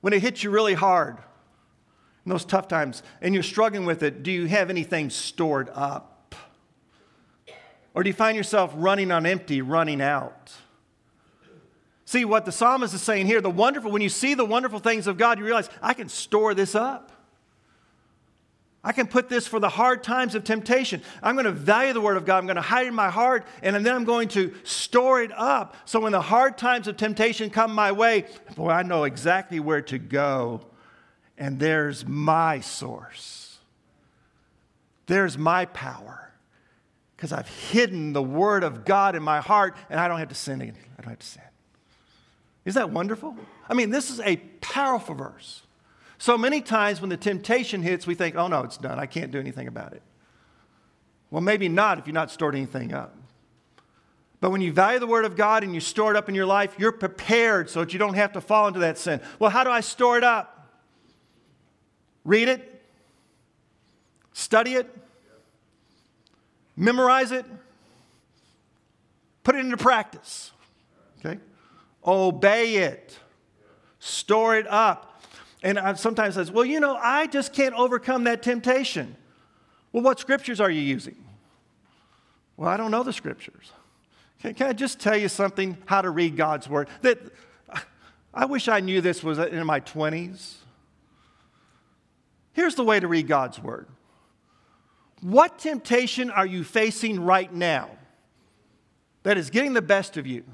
When 0.00 0.12
it 0.12 0.20
hits 0.20 0.42
you 0.42 0.50
really 0.50 0.74
hard, 0.74 1.18
in 2.26 2.30
those 2.30 2.44
tough 2.44 2.66
times, 2.66 3.04
and 3.22 3.32
you're 3.32 3.44
struggling 3.44 3.86
with 3.86 4.02
it, 4.02 4.24
do 4.24 4.32
you 4.32 4.46
have 4.46 4.68
anything 4.68 5.10
stored 5.10 5.70
up? 5.74 6.34
Or 7.94 8.02
do 8.02 8.08
you 8.08 8.14
find 8.14 8.36
yourself 8.36 8.72
running 8.74 9.12
on 9.12 9.24
empty, 9.26 9.62
running 9.62 10.02
out? 10.02 10.52
See, 12.06 12.24
what 12.24 12.46
the 12.46 12.52
psalmist 12.52 12.94
is 12.94 13.00
saying 13.00 13.26
here, 13.26 13.40
the 13.40 13.48
wonderful, 13.48 13.92
when 13.92 14.02
you 14.02 14.08
see 14.08 14.34
the 14.34 14.44
wonderful 14.44 14.80
things 14.80 15.06
of 15.06 15.16
God, 15.16 15.38
you 15.38 15.44
realize, 15.44 15.70
I 15.80 15.94
can 15.94 16.08
store 16.08 16.52
this 16.52 16.74
up. 16.74 17.12
I 18.82 18.92
can 18.92 19.06
put 19.06 19.28
this 19.28 19.46
for 19.46 19.60
the 19.60 19.68
hard 19.68 20.02
times 20.02 20.34
of 20.34 20.42
temptation. 20.42 21.02
I'm 21.22 21.34
going 21.34 21.44
to 21.44 21.52
value 21.52 21.92
the 21.92 22.00
Word 22.00 22.16
of 22.16 22.24
God. 22.24 22.38
I'm 22.38 22.46
going 22.46 22.56
to 22.56 22.62
hide 22.62 22.86
it 22.86 22.88
in 22.88 22.94
my 22.94 23.10
heart, 23.10 23.46
and 23.62 23.76
then 23.76 23.94
I'm 23.94 24.04
going 24.04 24.28
to 24.28 24.54
store 24.64 25.20
it 25.20 25.32
up. 25.34 25.76
So 25.84 26.00
when 26.00 26.12
the 26.12 26.22
hard 26.22 26.56
times 26.56 26.88
of 26.88 26.96
temptation 26.96 27.50
come 27.50 27.74
my 27.74 27.92
way, 27.92 28.24
boy, 28.56 28.70
I 28.70 28.82
know 28.82 29.04
exactly 29.04 29.60
where 29.60 29.82
to 29.82 29.98
go. 29.98 30.62
And 31.36 31.58
there's 31.58 32.06
my 32.06 32.60
source. 32.60 33.58
There's 35.06 35.36
my 35.36 35.66
power. 35.66 36.32
Because 37.16 37.32
I've 37.32 37.48
hidden 37.48 38.14
the 38.14 38.22
Word 38.22 38.64
of 38.64 38.86
God 38.86 39.14
in 39.14 39.22
my 39.22 39.40
heart, 39.40 39.76
and 39.90 40.00
I 40.00 40.08
don't 40.08 40.18
have 40.18 40.30
to 40.30 40.34
sin 40.34 40.62
again. 40.62 40.76
I 40.98 41.02
don't 41.02 41.10
have 41.10 41.18
to 41.18 41.26
sin. 41.26 41.42
Isn't 42.64 42.80
that 42.80 42.90
wonderful? 42.90 43.36
I 43.68 43.74
mean, 43.74 43.90
this 43.90 44.10
is 44.10 44.20
a 44.20 44.36
powerful 44.62 45.14
verse. 45.14 45.62
So 46.20 46.36
many 46.36 46.60
times 46.60 47.00
when 47.00 47.08
the 47.08 47.16
temptation 47.16 47.80
hits, 47.80 48.06
we 48.06 48.14
think, 48.14 48.36
oh 48.36 48.46
no, 48.46 48.60
it's 48.60 48.76
done. 48.76 48.98
I 48.98 49.06
can't 49.06 49.32
do 49.32 49.40
anything 49.40 49.66
about 49.66 49.94
it. 49.94 50.02
Well, 51.30 51.40
maybe 51.40 51.66
not 51.66 51.98
if 51.98 52.06
you're 52.06 52.12
not 52.12 52.30
stored 52.30 52.54
anything 52.54 52.92
up. 52.92 53.16
But 54.38 54.50
when 54.50 54.60
you 54.60 54.70
value 54.70 54.98
the 54.98 55.06
Word 55.06 55.24
of 55.24 55.34
God 55.34 55.64
and 55.64 55.74
you 55.74 55.80
store 55.80 56.10
it 56.10 56.18
up 56.18 56.28
in 56.28 56.34
your 56.34 56.44
life, 56.44 56.74
you're 56.78 56.92
prepared 56.92 57.70
so 57.70 57.80
that 57.80 57.94
you 57.94 57.98
don't 57.98 58.14
have 58.14 58.32
to 58.32 58.42
fall 58.42 58.68
into 58.68 58.80
that 58.80 58.98
sin. 58.98 59.22
Well, 59.38 59.48
how 59.48 59.64
do 59.64 59.70
I 59.70 59.80
store 59.80 60.18
it 60.18 60.24
up? 60.24 60.68
Read 62.22 62.50
it, 62.50 62.82
study 64.34 64.74
it, 64.74 64.94
memorize 66.76 67.32
it, 67.32 67.46
put 69.42 69.54
it 69.54 69.60
into 69.60 69.78
practice. 69.78 70.50
Okay? 71.18 71.40
Obey 72.06 72.76
it, 72.76 73.18
store 74.00 74.54
it 74.54 74.66
up. 74.68 75.09
And 75.62 75.78
I 75.78 75.94
sometimes 75.94 76.34
says, 76.34 76.50
well, 76.50 76.64
you 76.64 76.80
know, 76.80 76.96
I 76.96 77.26
just 77.26 77.52
can't 77.52 77.74
overcome 77.74 78.24
that 78.24 78.42
temptation. 78.42 79.16
Well, 79.92 80.02
what 80.02 80.18
scriptures 80.18 80.60
are 80.60 80.70
you 80.70 80.80
using? 80.80 81.16
Well, 82.56 82.68
I 82.68 82.76
don't 82.76 82.90
know 82.90 83.02
the 83.02 83.12
scriptures. 83.12 83.72
Can, 84.40 84.54
can 84.54 84.68
I 84.68 84.72
just 84.72 85.00
tell 85.00 85.16
you 85.16 85.28
something, 85.28 85.76
how 85.86 86.02
to 86.02 86.10
read 86.10 86.36
God's 86.36 86.68
word? 86.68 86.88
That 87.02 87.18
I 88.32 88.44
wish 88.44 88.68
I 88.68 88.80
knew 88.80 89.00
this 89.00 89.22
was 89.22 89.38
in 89.38 89.66
my 89.66 89.80
20s. 89.80 90.54
Here's 92.52 92.74
the 92.74 92.84
way 92.84 93.00
to 93.00 93.08
read 93.08 93.26
God's 93.26 93.60
word. 93.60 93.86
What 95.20 95.58
temptation 95.58 96.30
are 96.30 96.46
you 96.46 96.64
facing 96.64 97.20
right 97.20 97.52
now 97.52 97.90
that 99.22 99.36
is 99.36 99.50
getting 99.50 99.74
the 99.74 99.82
best 99.82 100.16
of 100.16 100.26
you? 100.26 100.44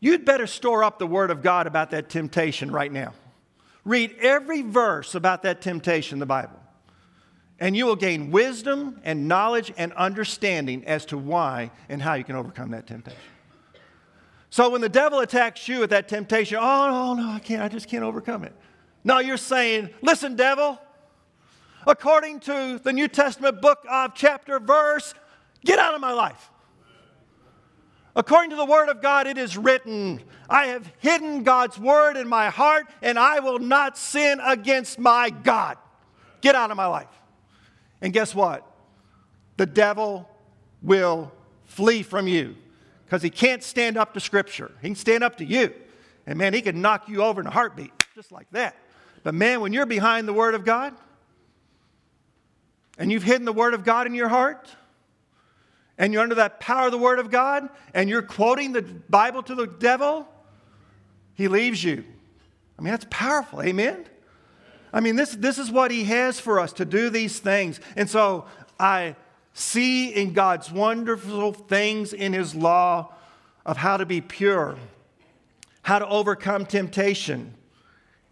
You'd 0.00 0.24
better 0.24 0.46
store 0.46 0.82
up 0.82 0.98
the 0.98 1.06
Word 1.06 1.30
of 1.30 1.42
God 1.42 1.66
about 1.66 1.90
that 1.90 2.08
temptation 2.08 2.70
right 2.70 2.90
now. 2.90 3.12
Read 3.84 4.16
every 4.20 4.62
verse 4.62 5.14
about 5.14 5.42
that 5.42 5.60
temptation 5.60 6.16
in 6.16 6.20
the 6.20 6.26
Bible, 6.26 6.58
and 7.58 7.76
you 7.76 7.86
will 7.86 7.96
gain 7.96 8.30
wisdom 8.30 9.00
and 9.04 9.28
knowledge 9.28 9.72
and 9.76 9.92
understanding 9.92 10.84
as 10.86 11.04
to 11.06 11.18
why 11.18 11.70
and 11.88 12.00
how 12.00 12.14
you 12.14 12.24
can 12.24 12.36
overcome 12.36 12.70
that 12.70 12.86
temptation. 12.86 13.20
So 14.50 14.68
when 14.68 14.80
the 14.80 14.88
devil 14.88 15.20
attacks 15.20 15.68
you 15.68 15.80
with 15.80 15.90
that 15.90 16.08
temptation, 16.08 16.58
oh, 16.60 16.88
no, 16.88 17.14
no, 17.14 17.30
I 17.30 17.38
can't, 17.38 17.62
I 17.62 17.68
just 17.68 17.88
can't 17.88 18.02
overcome 18.02 18.44
it. 18.44 18.52
No, 19.04 19.18
you're 19.18 19.36
saying, 19.36 19.90
listen, 20.02 20.34
devil, 20.34 20.78
according 21.86 22.40
to 22.40 22.80
the 22.82 22.92
New 22.92 23.08
Testament 23.08 23.62
book 23.62 23.78
of 23.88 24.14
chapter 24.14 24.58
verse, 24.58 25.14
get 25.64 25.78
out 25.78 25.94
of 25.94 26.00
my 26.00 26.12
life. 26.12 26.49
According 28.20 28.50
to 28.50 28.56
the 28.56 28.66
Word 28.66 28.90
of 28.90 29.00
God, 29.00 29.26
it 29.26 29.38
is 29.38 29.56
written, 29.56 30.20
I 30.46 30.66
have 30.66 30.92
hidden 30.98 31.42
God's 31.42 31.78
Word 31.78 32.18
in 32.18 32.28
my 32.28 32.50
heart, 32.50 32.86
and 33.00 33.18
I 33.18 33.40
will 33.40 33.58
not 33.58 33.96
sin 33.96 34.40
against 34.44 34.98
my 34.98 35.30
God. 35.30 35.78
Get 36.42 36.54
out 36.54 36.70
of 36.70 36.76
my 36.76 36.84
life. 36.84 37.08
And 38.02 38.12
guess 38.12 38.34
what? 38.34 38.70
The 39.56 39.64
devil 39.64 40.28
will 40.82 41.32
flee 41.64 42.02
from 42.02 42.28
you 42.28 42.56
because 43.06 43.22
he 43.22 43.30
can't 43.30 43.62
stand 43.62 43.96
up 43.96 44.12
to 44.12 44.20
Scripture. 44.20 44.70
He 44.82 44.88
can 44.88 44.96
stand 44.96 45.24
up 45.24 45.36
to 45.36 45.44
you. 45.46 45.72
And 46.26 46.38
man, 46.38 46.52
he 46.52 46.60
can 46.60 46.82
knock 46.82 47.08
you 47.08 47.22
over 47.22 47.40
in 47.40 47.46
a 47.46 47.50
heartbeat, 47.50 47.92
just 48.14 48.32
like 48.32 48.50
that. 48.50 48.76
But 49.22 49.32
man, 49.32 49.62
when 49.62 49.72
you're 49.72 49.86
behind 49.86 50.28
the 50.28 50.34
Word 50.34 50.54
of 50.54 50.66
God 50.66 50.92
and 52.98 53.10
you've 53.10 53.22
hidden 53.22 53.46
the 53.46 53.52
Word 53.54 53.72
of 53.72 53.82
God 53.82 54.06
in 54.06 54.14
your 54.14 54.28
heart 54.28 54.76
and 56.00 56.14
you're 56.14 56.22
under 56.22 56.36
that 56.36 56.60
power 56.60 56.86
of 56.86 56.92
the 56.92 56.98
Word 56.98 57.18
of 57.18 57.30
God 57.30 57.68
and 57.92 58.08
you're 58.08 58.22
quoting 58.22 58.72
the 58.72 58.80
Bible 58.80 59.42
to 59.42 59.54
the 59.54 59.66
devil, 59.66 60.26
he 61.34 61.46
leaves 61.46 61.84
you. 61.84 62.02
I 62.78 62.82
mean, 62.82 62.90
that's 62.90 63.06
powerful. 63.10 63.60
Amen? 63.60 64.06
I 64.94 65.00
mean, 65.00 65.16
this, 65.16 65.34
this 65.36 65.58
is 65.58 65.70
what 65.70 65.90
he 65.90 66.04
has 66.04 66.40
for 66.40 66.58
us 66.58 66.72
to 66.74 66.86
do 66.86 67.10
these 67.10 67.38
things. 67.38 67.80
And 67.96 68.08
so 68.08 68.46
I 68.78 69.14
see 69.52 70.08
in 70.08 70.32
God's 70.32 70.72
wonderful 70.72 71.52
things 71.52 72.14
in 72.14 72.32
his 72.32 72.54
law 72.54 73.12
of 73.66 73.76
how 73.76 73.98
to 73.98 74.06
be 74.06 74.22
pure, 74.22 74.76
how 75.82 75.98
to 75.98 76.08
overcome 76.08 76.64
temptation. 76.64 77.52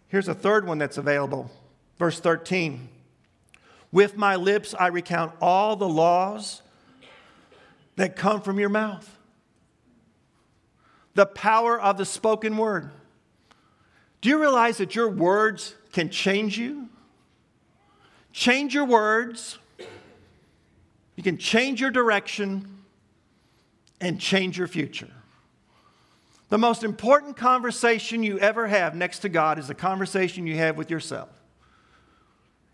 Here's 0.07 0.27
a 0.27 0.33
third 0.33 0.65
one 0.65 0.79
that's 0.79 0.97
available. 0.97 1.51
Verse 1.99 2.19
13. 2.19 2.89
With 3.91 4.17
my 4.17 4.37
lips 4.37 4.73
I 4.73 4.87
recount 4.87 5.33
all 5.39 5.75
the 5.75 5.87
laws 5.87 6.63
that 7.99 8.15
come 8.15 8.39
from 8.39 8.57
your 8.57 8.69
mouth. 8.69 9.17
The 11.15 11.25
power 11.25 11.77
of 11.77 11.97
the 11.97 12.05
spoken 12.05 12.55
word. 12.55 12.91
Do 14.21 14.29
you 14.29 14.39
realize 14.39 14.77
that 14.77 14.95
your 14.95 15.09
words 15.09 15.75
can 15.91 16.09
change 16.09 16.57
you? 16.57 16.87
Change 18.31 18.73
your 18.73 18.85
words. 18.85 19.57
You 21.17 21.23
can 21.23 21.37
change 21.37 21.81
your 21.81 21.91
direction 21.91 22.85
and 23.99 24.17
change 24.17 24.57
your 24.57 24.69
future. 24.69 25.11
The 26.47 26.57
most 26.57 26.85
important 26.85 27.35
conversation 27.35 28.23
you 28.23 28.39
ever 28.39 28.67
have 28.67 28.95
next 28.95 29.19
to 29.19 29.29
God 29.29 29.59
is 29.59 29.67
the 29.67 29.75
conversation 29.75 30.47
you 30.47 30.55
have 30.55 30.77
with 30.77 30.89
yourself. 30.89 31.27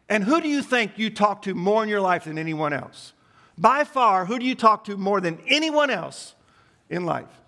And 0.08 0.24
who 0.24 0.40
do 0.40 0.48
you 0.48 0.62
think 0.62 1.00
you 1.00 1.10
talk 1.10 1.42
to 1.42 1.56
more 1.56 1.82
in 1.82 1.90
your 1.90 2.00
life 2.00 2.26
than 2.26 2.38
anyone 2.38 2.74
else? 2.74 3.14
By 3.58 3.84
far, 3.84 4.26
who 4.26 4.40
do 4.40 4.46
you 4.46 4.56
talk 4.56 4.84
to 4.86 4.98
more 4.98 5.22
than 5.22 5.40
anyone 5.48 5.90
else 5.90 6.36
in 6.90 7.06
life? 7.06 7.42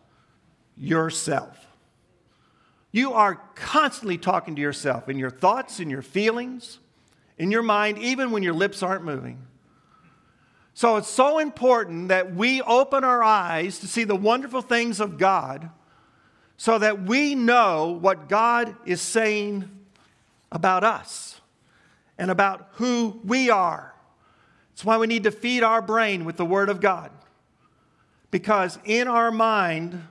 Yourself. 0.78 1.66
You 2.92 3.14
are 3.14 3.36
constantly 3.56 4.18
talking 4.18 4.56
to 4.56 4.62
yourself 4.62 5.10
in 5.10 5.20
your 5.20 5.30
thoughts, 5.30 5.80
in 5.80 5.90
your 5.90 6.02
feelings, 6.02 6.80
in 7.38 7.52
your 7.52 7.62
mind, 7.62 7.98
even 8.00 8.32
when 8.32 8.44
your 8.44 8.54
lips 8.54 8.82
aren't 8.82 9.04
moving. 9.04 9.46
So 10.74 10.98
it's 10.98 11.10
so 11.10 11.40
important 11.40 12.10
that 12.10 12.36
we 12.36 12.62
open 12.62 13.04
our 13.04 13.24
eyes 13.24 13.80
to 13.80 13.88
see 13.88 14.04
the 14.04 14.16
wonderful 14.16 14.62
things 14.62 15.00
of 15.00 15.18
God 15.18 15.70
so 16.56 16.80
that 16.80 17.04
we 17.04 17.36
know 17.36 17.98
what 18.00 18.30
God 18.30 18.76
is 18.86 19.02
saying 19.02 19.70
about 20.52 20.84
us 20.84 21.42
and 22.18 22.32
about 22.32 22.70
who 22.74 23.20
we 23.24 23.50
are. 23.50 23.94
That's 24.78 24.86
why 24.86 24.98
we 24.98 25.08
need 25.08 25.24
to 25.24 25.32
feed 25.32 25.64
our 25.64 25.82
brain 25.82 26.24
with 26.24 26.38
the 26.38 26.46
Word 26.46 26.70
of 26.70 26.80
God. 26.80 27.10
Because 28.30 28.78
in 28.86 29.08
our 29.08 29.32
mind 29.32 30.04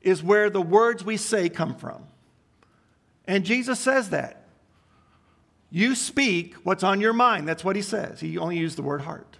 is 0.00 0.22
where 0.22 0.48
the 0.48 0.62
words 0.62 1.04
we 1.04 1.16
say 1.16 1.48
come 1.48 1.74
from. 1.74 2.04
And 3.26 3.44
Jesus 3.44 3.80
says 3.80 4.10
that. 4.10 4.44
You 5.72 5.96
speak 5.96 6.54
what's 6.62 6.84
on 6.84 7.00
your 7.00 7.12
mind. 7.12 7.48
That's 7.48 7.64
what 7.64 7.74
he 7.74 7.82
says. 7.82 8.20
He 8.20 8.38
only 8.38 8.58
used 8.58 8.78
the 8.78 8.82
word 8.82 9.00
heart. 9.00 9.38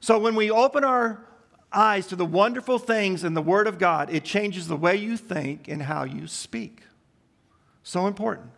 So 0.00 0.18
when 0.18 0.36
we 0.36 0.50
open 0.50 0.82
our 0.82 1.22
eyes 1.70 2.06
to 2.06 2.16
the 2.16 2.24
wonderful 2.24 2.78
things 2.78 3.24
in 3.24 3.34
the 3.34 3.42
Word 3.42 3.66
of 3.66 3.78
God, 3.78 4.08
it 4.08 4.24
changes 4.24 4.68
the 4.68 4.76
way 4.76 4.96
you 4.96 5.18
think 5.18 5.68
and 5.68 5.82
how 5.82 6.04
you 6.04 6.26
speak. 6.28 6.80
So 7.82 8.06
important. 8.06 8.52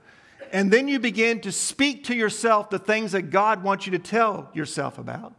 And 0.56 0.70
then 0.70 0.88
you 0.88 0.98
begin 0.98 1.40
to 1.42 1.52
speak 1.52 2.04
to 2.04 2.14
yourself 2.14 2.70
the 2.70 2.78
things 2.78 3.12
that 3.12 3.28
God 3.28 3.62
wants 3.62 3.84
you 3.84 3.92
to 3.92 3.98
tell 3.98 4.48
yourself 4.54 4.96
about. 4.96 5.34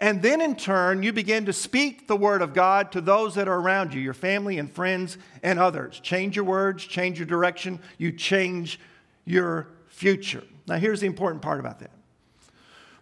And 0.00 0.20
then 0.20 0.40
in 0.40 0.56
turn, 0.56 1.04
you 1.04 1.12
begin 1.12 1.46
to 1.46 1.52
speak 1.52 2.08
the 2.08 2.16
Word 2.16 2.42
of 2.42 2.52
God 2.52 2.90
to 2.90 3.00
those 3.00 3.36
that 3.36 3.46
are 3.46 3.60
around 3.60 3.94
you, 3.94 4.00
your 4.00 4.12
family 4.12 4.58
and 4.58 4.68
friends 4.68 5.18
and 5.44 5.56
others. 5.56 6.00
Change 6.00 6.34
your 6.34 6.44
words, 6.44 6.84
change 6.84 7.20
your 7.20 7.26
direction, 7.26 7.78
you 7.96 8.10
change 8.10 8.80
your 9.24 9.68
future. 9.86 10.42
Now, 10.66 10.78
here's 10.78 10.98
the 10.98 11.06
important 11.06 11.40
part 11.40 11.60
about 11.60 11.78
that. 11.78 11.92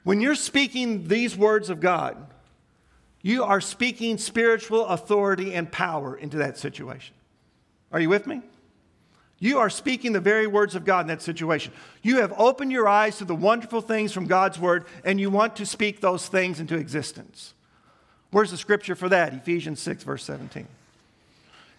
When 0.04 0.20
you're 0.20 0.34
speaking 0.34 1.08
these 1.08 1.34
words 1.34 1.70
of 1.70 1.80
God, 1.80 2.26
you 3.22 3.42
are 3.42 3.62
speaking 3.62 4.18
spiritual 4.18 4.84
authority 4.84 5.54
and 5.54 5.72
power 5.72 6.14
into 6.14 6.36
that 6.36 6.58
situation. 6.58 7.14
Are 7.90 8.00
you 8.00 8.10
with 8.10 8.26
me? 8.26 8.42
You 9.42 9.58
are 9.58 9.70
speaking 9.70 10.12
the 10.12 10.20
very 10.20 10.46
words 10.46 10.74
of 10.74 10.84
God 10.84 11.00
in 11.00 11.06
that 11.06 11.22
situation. 11.22 11.72
You 12.02 12.18
have 12.18 12.32
opened 12.36 12.70
your 12.70 12.86
eyes 12.86 13.16
to 13.18 13.24
the 13.24 13.34
wonderful 13.34 13.80
things 13.80 14.12
from 14.12 14.26
God's 14.26 14.58
word, 14.58 14.84
and 15.02 15.18
you 15.18 15.30
want 15.30 15.56
to 15.56 15.66
speak 15.66 16.00
those 16.00 16.28
things 16.28 16.60
into 16.60 16.76
existence. 16.76 17.54
Where's 18.30 18.50
the 18.50 18.58
scripture 18.58 18.94
for 18.94 19.08
that? 19.08 19.32
Ephesians 19.32 19.80
6, 19.80 20.04
verse 20.04 20.24
17. 20.24 20.68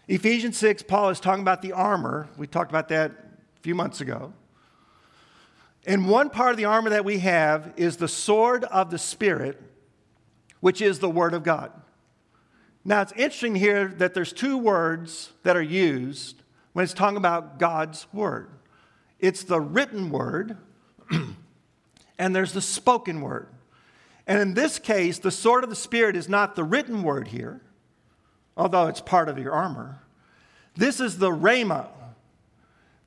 Ephesians 0.07 0.57
6, 0.57 0.83
Paul 0.83 1.09
is 1.11 1.19
talking 1.19 1.43
about 1.43 1.61
the 1.61 1.71
armor. 1.71 2.27
We 2.35 2.47
talked 2.47 2.71
about 2.71 2.89
that 2.89 3.11
a 3.11 3.61
few 3.61 3.75
months 3.75 4.01
ago. 4.01 4.33
And 5.85 6.09
one 6.09 6.31
part 6.31 6.51
of 6.51 6.57
the 6.57 6.65
armor 6.65 6.89
that 6.89 7.05
we 7.05 7.19
have 7.19 7.73
is 7.77 7.97
the 7.97 8.07
sword 8.07 8.63
of 8.65 8.89
the 8.89 8.97
Spirit, 8.97 9.61
which 10.61 10.81
is 10.81 10.97
the 10.97 11.09
Word 11.09 11.35
of 11.35 11.43
God. 11.43 11.71
Now, 12.83 13.01
it's 13.01 13.13
interesting 13.13 13.55
here 13.55 13.87
that 13.99 14.15
there's 14.15 14.33
two 14.33 14.57
words 14.57 15.31
that 15.43 15.55
are 15.55 15.61
used 15.61 16.41
when 16.73 16.83
it's 16.83 16.93
talking 16.93 17.17
about 17.17 17.59
God's 17.59 18.07
Word 18.13 18.49
it's 19.21 19.43
the 19.43 19.61
written 19.61 20.09
Word, 20.09 20.57
and 22.19 22.35
there's 22.35 22.53
the 22.53 22.61
spoken 22.61 23.21
Word. 23.21 23.47
And 24.27 24.39
in 24.39 24.53
this 24.55 24.79
case, 24.79 25.19
the 25.19 25.31
sword 25.31 25.63
of 25.63 25.69
the 25.69 25.75
Spirit 25.75 26.15
is 26.15 26.27
not 26.27 26.55
the 26.55 26.63
written 26.63 27.03
Word 27.03 27.29
here, 27.29 27.61
although 28.57 28.87
it's 28.87 28.99
part 28.99 29.29
of 29.29 29.37
your 29.37 29.53
armor. 29.53 29.99
This 30.75 30.99
is 30.99 31.19
the 31.19 31.29
Rhema. 31.29 31.87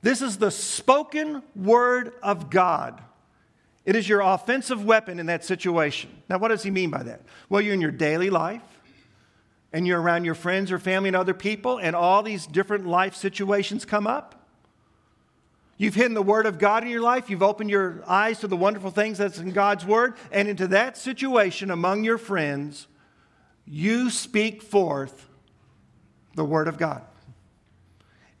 This 0.01 0.21
is 0.21 0.37
the 0.37 0.51
spoken 0.51 1.43
Word 1.55 2.13
of 2.23 2.49
God. 2.49 3.01
It 3.83 3.95
is 3.95 4.07
your 4.07 4.21
offensive 4.21 4.83
weapon 4.85 5.19
in 5.19 5.25
that 5.27 5.43
situation. 5.43 6.09
Now, 6.29 6.37
what 6.37 6.47
does 6.47 6.63
he 6.63 6.71
mean 6.71 6.89
by 6.89 7.03
that? 7.03 7.21
Well, 7.49 7.61
you're 7.61 7.73
in 7.73 7.81
your 7.81 7.91
daily 7.91 8.29
life, 8.29 8.63
and 9.75 9.85
you're 9.85 9.99
around 9.99 10.23
your 10.23 10.35
friends 10.35 10.71
or 10.71 10.79
family 10.79 11.09
and 11.09 11.17
other 11.17 11.33
people, 11.33 11.79
and 11.79 11.97
all 11.97 12.23
these 12.23 12.47
different 12.47 12.87
life 12.87 13.13
situations 13.13 13.83
come 13.83 14.07
up. 14.07 14.47
You've 15.75 15.95
hidden 15.95 16.13
the 16.13 16.21
Word 16.21 16.45
of 16.45 16.59
God 16.59 16.83
in 16.85 16.89
your 16.89 17.01
life. 17.01 17.29
You've 17.29 17.43
opened 17.43 17.69
your 17.69 18.01
eyes 18.07 18.39
to 18.39 18.47
the 18.47 18.55
wonderful 18.55 18.89
things 18.89 19.17
that's 19.17 19.37
in 19.37 19.51
God's 19.51 19.85
Word. 19.85 20.13
And 20.31 20.47
into 20.47 20.67
that 20.67 20.95
situation 20.95 21.71
among 21.71 22.05
your 22.05 22.17
friends, 22.17 22.87
you 23.67 24.09
speak 24.09 24.61
forth 24.61 25.27
the 26.35 26.45
Word 26.45 26.69
of 26.69 26.77
God. 26.77 27.01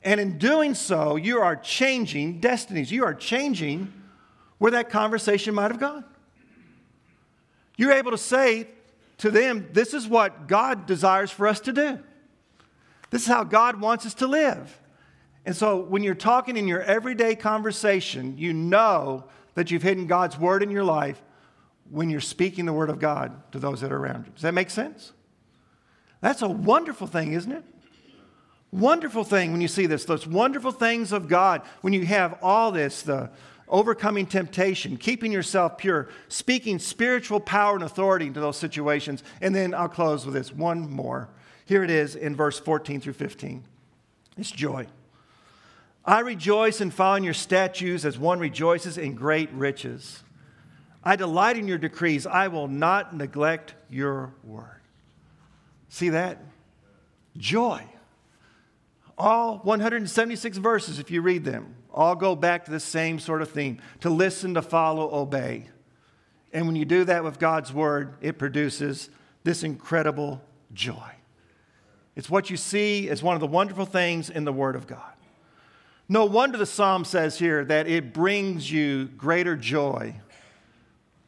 And 0.03 0.21
in 0.21 0.37
doing 0.37 0.73
so, 0.73 1.17
you 1.17 1.39
are 1.39 1.57
changing 1.57 2.39
destinies. 2.39 2.93
You 2.93 3.03
are 3.03 3.13
changing 3.13 3.91
where 4.57 4.71
that 4.71 4.89
conversation 4.89 5.53
might 5.53 5.69
have 5.71 5.81
gone. 5.81 6.05
You're 7.75 7.91
able 7.91 8.11
to 8.11 8.17
say 8.17 8.69
to 9.19 9.31
them, 9.31 9.69
This 9.71 9.93
is 9.93 10.07
what 10.07 10.47
God 10.47 10.85
desires 10.85 11.31
for 11.31 11.47
us 11.47 11.59
to 11.61 11.73
do. 11.73 11.99
This 13.09 13.23
is 13.23 13.27
how 13.27 13.43
God 13.43 13.79
wants 13.79 14.05
us 14.05 14.13
to 14.15 14.27
live. 14.27 14.81
And 15.45 15.55
so 15.55 15.77
when 15.77 16.03
you're 16.03 16.15
talking 16.15 16.57
in 16.57 16.67
your 16.67 16.81
everyday 16.81 17.35
conversation, 17.35 18.37
you 18.37 18.51
know 18.51 19.25
that 19.53 19.71
you've 19.71 19.83
hidden 19.83 20.07
God's 20.07 20.37
word 20.37 20.63
in 20.63 20.71
your 20.71 20.83
life 20.83 21.21
when 21.89 22.09
you're 22.09 22.19
speaking 22.19 22.65
the 22.65 22.73
word 22.73 22.89
of 22.89 22.99
God 22.99 23.51
to 23.51 23.59
those 23.59 23.81
that 23.81 23.91
are 23.91 23.97
around 23.97 24.25
you. 24.25 24.31
Does 24.33 24.41
that 24.41 24.53
make 24.53 24.69
sense? 24.69 25.13
That's 26.21 26.41
a 26.41 26.49
wonderful 26.49 27.07
thing, 27.07 27.33
isn't 27.33 27.51
it? 27.51 27.63
Wonderful 28.71 29.23
thing 29.23 29.51
when 29.51 29.61
you 29.61 29.67
see 29.67 29.85
this, 29.85 30.03
those 30.05 30.25
wonderful 30.27 30.71
things 30.71 31.11
of 31.11 31.27
God, 31.27 31.61
when 31.81 31.93
you 31.93 32.05
have 32.05 32.39
all 32.41 32.71
this, 32.71 33.03
the 33.03 33.29
overcoming 33.67 34.25
temptation, 34.25 34.97
keeping 34.97 35.31
yourself 35.31 35.77
pure, 35.77 36.09
speaking 36.27 36.79
spiritual 36.79 37.39
power 37.39 37.75
and 37.75 37.83
authority 37.83 38.27
into 38.27 38.39
those 38.39 38.57
situations. 38.57 39.23
And 39.41 39.55
then 39.55 39.73
I'll 39.73 39.89
close 39.89 40.25
with 40.25 40.35
this 40.35 40.51
one 40.51 40.89
more. 40.89 41.29
Here 41.65 41.83
it 41.83 41.89
is 41.89 42.15
in 42.15 42.35
verse 42.35 42.59
14 42.59 43.01
through 43.01 43.13
15. 43.13 43.63
It's 44.37 44.51
joy. 44.51 44.87
I 46.03 46.19
rejoice 46.19 46.81
in 46.81 46.91
following 46.91 47.23
your 47.23 47.33
statutes 47.33 48.05
as 48.05 48.19
one 48.19 48.39
rejoices 48.39 48.97
in 48.97 49.15
great 49.15 49.51
riches. 49.51 50.23
I 51.03 51.15
delight 51.15 51.57
in 51.57 51.67
your 51.67 51.77
decrees. 51.77 52.27
I 52.27 52.47
will 52.47 52.67
not 52.67 53.15
neglect 53.15 53.73
your 53.89 54.33
word. 54.43 54.81
See 55.89 56.09
that? 56.09 56.39
Joy. 57.37 57.83
All 59.17 59.59
176 59.59 60.57
verses, 60.57 60.99
if 60.99 61.09
you 61.09 61.21
read 61.21 61.45
them, 61.45 61.74
all 61.95 62.15
go 62.15 62.35
back 62.35 62.65
to 62.65 62.71
the 62.71 62.79
same 62.79 63.19
sort 63.19 63.41
of 63.41 63.49
theme 63.49 63.79
to 64.01 64.09
listen, 64.09 64.53
to 64.53 64.61
follow, 64.61 65.11
obey. 65.13 65.69
And 66.53 66.67
when 66.67 66.75
you 66.75 66.85
do 66.85 67.05
that 67.05 67.23
with 67.23 67.39
God's 67.39 67.73
word, 67.73 68.15
it 68.21 68.37
produces 68.37 69.09
this 69.43 69.63
incredible 69.63 70.41
joy. 70.73 71.11
It's 72.15 72.29
what 72.29 72.49
you 72.49 72.57
see 72.57 73.09
as 73.09 73.23
one 73.23 73.35
of 73.35 73.39
the 73.41 73.47
wonderful 73.47 73.85
things 73.85 74.29
in 74.29 74.45
the 74.45 74.53
word 74.53 74.75
of 74.75 74.87
God. 74.87 75.13
No 76.07 76.25
wonder 76.25 76.57
the 76.57 76.65
psalm 76.65 77.03
says 77.03 77.39
here 77.39 77.65
that 77.65 77.87
it 77.87 78.13
brings 78.13 78.71
you 78.71 79.05
greater 79.05 79.55
joy 79.55 80.15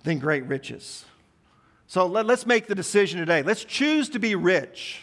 than 0.03 0.19
great 0.19 0.45
riches. 0.45 1.06
So 1.88 2.06
let, 2.06 2.30
us 2.30 2.45
make 2.45 2.67
the 2.67 2.75
decision 2.75 3.19
today. 3.19 3.41
Let's 3.41 3.63
choose 3.63 4.10
to 4.10 4.19
be 4.19 4.36
rich 4.36 5.01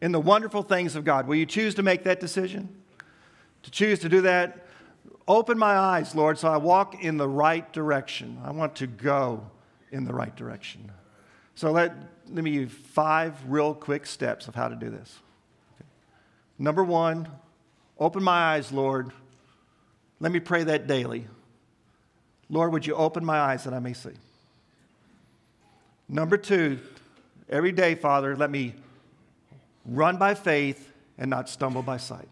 in 0.00 0.12
the 0.12 0.20
wonderful 0.20 0.62
things 0.62 0.96
of 0.96 1.04
God. 1.04 1.26
Will 1.26 1.36
you 1.36 1.46
choose 1.46 1.74
to 1.74 1.82
make 1.82 2.04
that 2.04 2.18
decision? 2.18 2.81
To 3.62 3.70
choose 3.70 3.98
to 4.00 4.08
do 4.08 4.22
that? 4.22 4.66
Open 5.28 5.58
my 5.58 5.76
eyes, 5.76 6.14
Lord, 6.14 6.38
so 6.38 6.48
I 6.48 6.56
walk 6.56 7.02
in 7.02 7.16
the 7.16 7.28
right 7.28 7.70
direction. 7.72 8.40
I 8.44 8.50
want 8.50 8.74
to 8.76 8.86
go 8.86 9.48
in 9.90 10.04
the 10.04 10.12
right 10.12 10.34
direction. 10.34 10.90
So 11.54 11.70
let, 11.70 11.94
let 12.28 12.42
me 12.42 12.50
give 12.50 12.60
you 12.62 12.68
five 12.68 13.36
real 13.46 13.74
quick 13.74 14.06
steps 14.06 14.48
of 14.48 14.54
how 14.54 14.68
to 14.68 14.74
do 14.74 14.90
this. 14.90 15.18
Okay. 15.76 15.88
Number 16.58 16.82
one, 16.82 17.28
open 17.98 18.22
my 18.22 18.54
eyes, 18.54 18.72
Lord. 18.72 19.12
Let 20.18 20.32
me 20.32 20.40
pray 20.40 20.64
that 20.64 20.86
daily. 20.86 21.26
Lord, 22.48 22.72
would 22.72 22.86
you 22.86 22.94
open 22.94 23.24
my 23.24 23.38
eyes 23.38 23.64
that 23.64 23.74
I 23.74 23.78
may 23.78 23.92
see? 23.92 24.10
Number 26.08 26.36
two, 26.36 26.78
every 27.48 27.72
day, 27.72 27.94
Father, 27.94 28.36
let 28.36 28.50
me 28.50 28.74
run 29.86 30.16
by 30.18 30.34
faith 30.34 30.92
and 31.16 31.30
not 31.30 31.48
stumble 31.48 31.82
by 31.82 31.96
sight. 31.96 32.28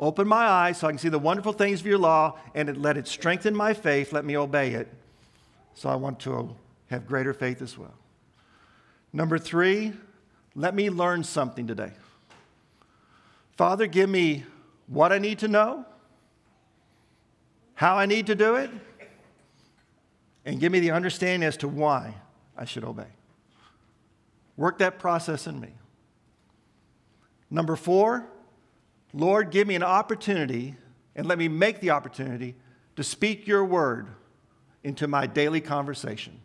Open 0.00 0.28
my 0.28 0.46
eyes 0.46 0.78
so 0.78 0.86
I 0.86 0.90
can 0.90 0.98
see 0.98 1.08
the 1.08 1.18
wonderful 1.18 1.52
things 1.52 1.80
of 1.80 1.86
your 1.86 1.98
law 1.98 2.38
and 2.54 2.76
let 2.76 2.96
it 2.96 3.08
strengthen 3.08 3.54
my 3.54 3.74
faith. 3.74 4.12
Let 4.12 4.24
me 4.24 4.36
obey 4.36 4.72
it. 4.72 4.88
So 5.74 5.88
I 5.88 5.96
want 5.96 6.20
to 6.20 6.54
have 6.90 7.06
greater 7.06 7.34
faith 7.34 7.62
as 7.62 7.76
well. 7.76 7.94
Number 9.12 9.38
three, 9.38 9.92
let 10.54 10.74
me 10.74 10.90
learn 10.90 11.24
something 11.24 11.66
today. 11.66 11.92
Father, 13.56 13.86
give 13.86 14.08
me 14.08 14.44
what 14.86 15.12
I 15.12 15.18
need 15.18 15.40
to 15.40 15.48
know, 15.48 15.84
how 17.74 17.96
I 17.96 18.06
need 18.06 18.26
to 18.26 18.34
do 18.34 18.54
it, 18.56 18.70
and 20.44 20.60
give 20.60 20.72
me 20.72 20.80
the 20.80 20.92
understanding 20.92 21.46
as 21.46 21.56
to 21.58 21.68
why 21.68 22.14
I 22.56 22.64
should 22.64 22.84
obey. 22.84 23.08
Work 24.56 24.78
that 24.78 24.98
process 24.98 25.46
in 25.46 25.60
me. 25.60 25.70
Number 27.50 27.76
four, 27.76 28.26
Lord, 29.18 29.50
give 29.50 29.66
me 29.66 29.74
an 29.74 29.82
opportunity 29.82 30.76
and 31.16 31.26
let 31.26 31.38
me 31.38 31.48
make 31.48 31.80
the 31.80 31.90
opportunity 31.90 32.54
to 32.94 33.02
speak 33.02 33.48
your 33.48 33.64
word 33.64 34.06
into 34.84 35.08
my 35.08 35.26
daily 35.26 35.60
conversation 35.60 36.40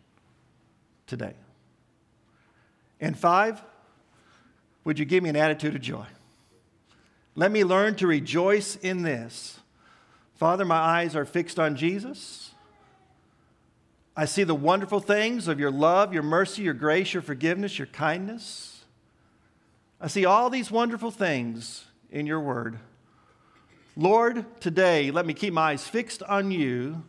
today. 1.06 1.34
And 3.00 3.16
five, 3.16 3.62
would 4.82 4.98
you 4.98 5.04
give 5.04 5.22
me 5.22 5.30
an 5.30 5.36
attitude 5.36 5.76
of 5.76 5.82
joy? 5.82 6.06
Let 7.36 7.52
me 7.52 7.62
learn 7.62 7.94
to 7.96 8.08
rejoice 8.08 8.74
in 8.74 9.02
this. 9.02 9.60
Father, 10.34 10.64
my 10.64 10.74
eyes 10.74 11.14
are 11.14 11.24
fixed 11.24 11.60
on 11.60 11.76
Jesus. 11.76 12.50
I 14.16 14.24
see 14.24 14.42
the 14.42 14.52
wonderful 14.52 14.98
things 14.98 15.46
of 15.46 15.60
your 15.60 15.70
love, 15.70 16.12
your 16.12 16.24
mercy, 16.24 16.62
your 16.62 16.74
grace, 16.74 17.14
your 17.14 17.22
forgiveness, 17.22 17.78
your 17.78 17.86
kindness. 17.86 18.84
I 20.00 20.08
see 20.08 20.24
all 20.24 20.50
these 20.50 20.72
wonderful 20.72 21.12
things 21.12 21.84
in 22.14 22.26
your 22.26 22.40
word. 22.40 22.78
Lord, 23.96 24.46
today, 24.60 25.10
let 25.10 25.26
me 25.26 25.34
keep 25.34 25.52
my 25.52 25.72
eyes 25.72 25.86
fixed 25.86 26.22
on 26.22 26.52
you 26.52 27.02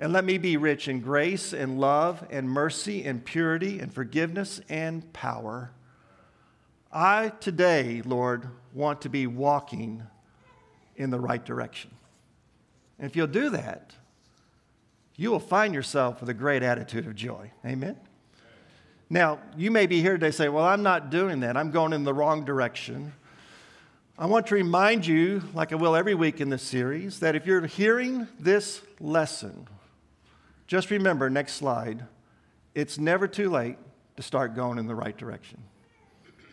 and 0.00 0.12
let 0.12 0.24
me 0.24 0.36
be 0.36 0.56
rich 0.56 0.88
in 0.88 1.00
grace 1.00 1.52
and 1.52 1.80
love 1.80 2.26
and 2.28 2.50
mercy 2.50 3.04
and 3.04 3.24
purity 3.24 3.78
and 3.78 3.94
forgiveness 3.94 4.60
and 4.68 5.10
power. 5.12 5.70
I 6.92 7.30
today, 7.40 8.02
Lord, 8.04 8.48
want 8.74 9.00
to 9.02 9.08
be 9.08 9.26
walking 9.28 10.02
in 10.96 11.10
the 11.10 11.20
right 11.20 11.44
direction. 11.44 11.92
And 12.98 13.08
if 13.08 13.14
you'll 13.14 13.28
do 13.28 13.50
that, 13.50 13.92
you 15.14 15.30
will 15.30 15.40
find 15.40 15.72
yourself 15.72 16.20
with 16.20 16.28
a 16.28 16.34
great 16.34 16.64
attitude 16.64 17.06
of 17.06 17.14
joy. 17.14 17.52
Amen? 17.64 17.96
Now, 19.08 19.38
you 19.56 19.70
may 19.70 19.86
be 19.86 20.00
here 20.00 20.12
today 20.12 20.32
say, 20.32 20.48
Well, 20.48 20.64
I'm 20.64 20.82
not 20.82 21.10
doing 21.10 21.40
that. 21.40 21.56
I'm 21.56 21.70
going 21.70 21.92
in 21.92 22.02
the 22.02 22.14
wrong 22.14 22.44
direction. 22.44 23.12
I 24.20 24.26
want 24.26 24.48
to 24.48 24.56
remind 24.56 25.06
you, 25.06 25.44
like 25.54 25.72
I 25.72 25.76
will 25.76 25.94
every 25.94 26.16
week 26.16 26.40
in 26.40 26.48
this 26.48 26.64
series, 26.64 27.20
that 27.20 27.36
if 27.36 27.46
you're 27.46 27.64
hearing 27.66 28.26
this 28.40 28.82
lesson, 28.98 29.68
just 30.66 30.90
remember, 30.90 31.30
next 31.30 31.52
slide, 31.52 32.04
it's 32.74 32.98
never 32.98 33.28
too 33.28 33.48
late 33.48 33.76
to 34.16 34.22
start 34.24 34.56
going 34.56 34.78
in 34.78 34.88
the 34.88 34.94
right 34.96 35.16
direction. 35.16 35.62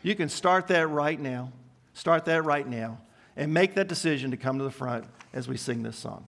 You 0.03 0.13
can 0.13 0.29
start 0.29 0.67
that 0.67 0.85
right 0.85 1.19
now. 1.19 1.51
Start 1.95 2.25
that 2.25 2.45
right 2.45 2.67
now 2.67 2.99
and 3.35 3.51
make 3.51 3.73
that 3.73 3.87
decision 3.87 4.29
to 4.29 4.37
come 4.37 4.59
to 4.59 4.63
the 4.63 4.69
front 4.69 5.05
as 5.33 5.47
we 5.47 5.57
sing 5.57 5.81
this 5.81 5.97
song. 5.97 6.23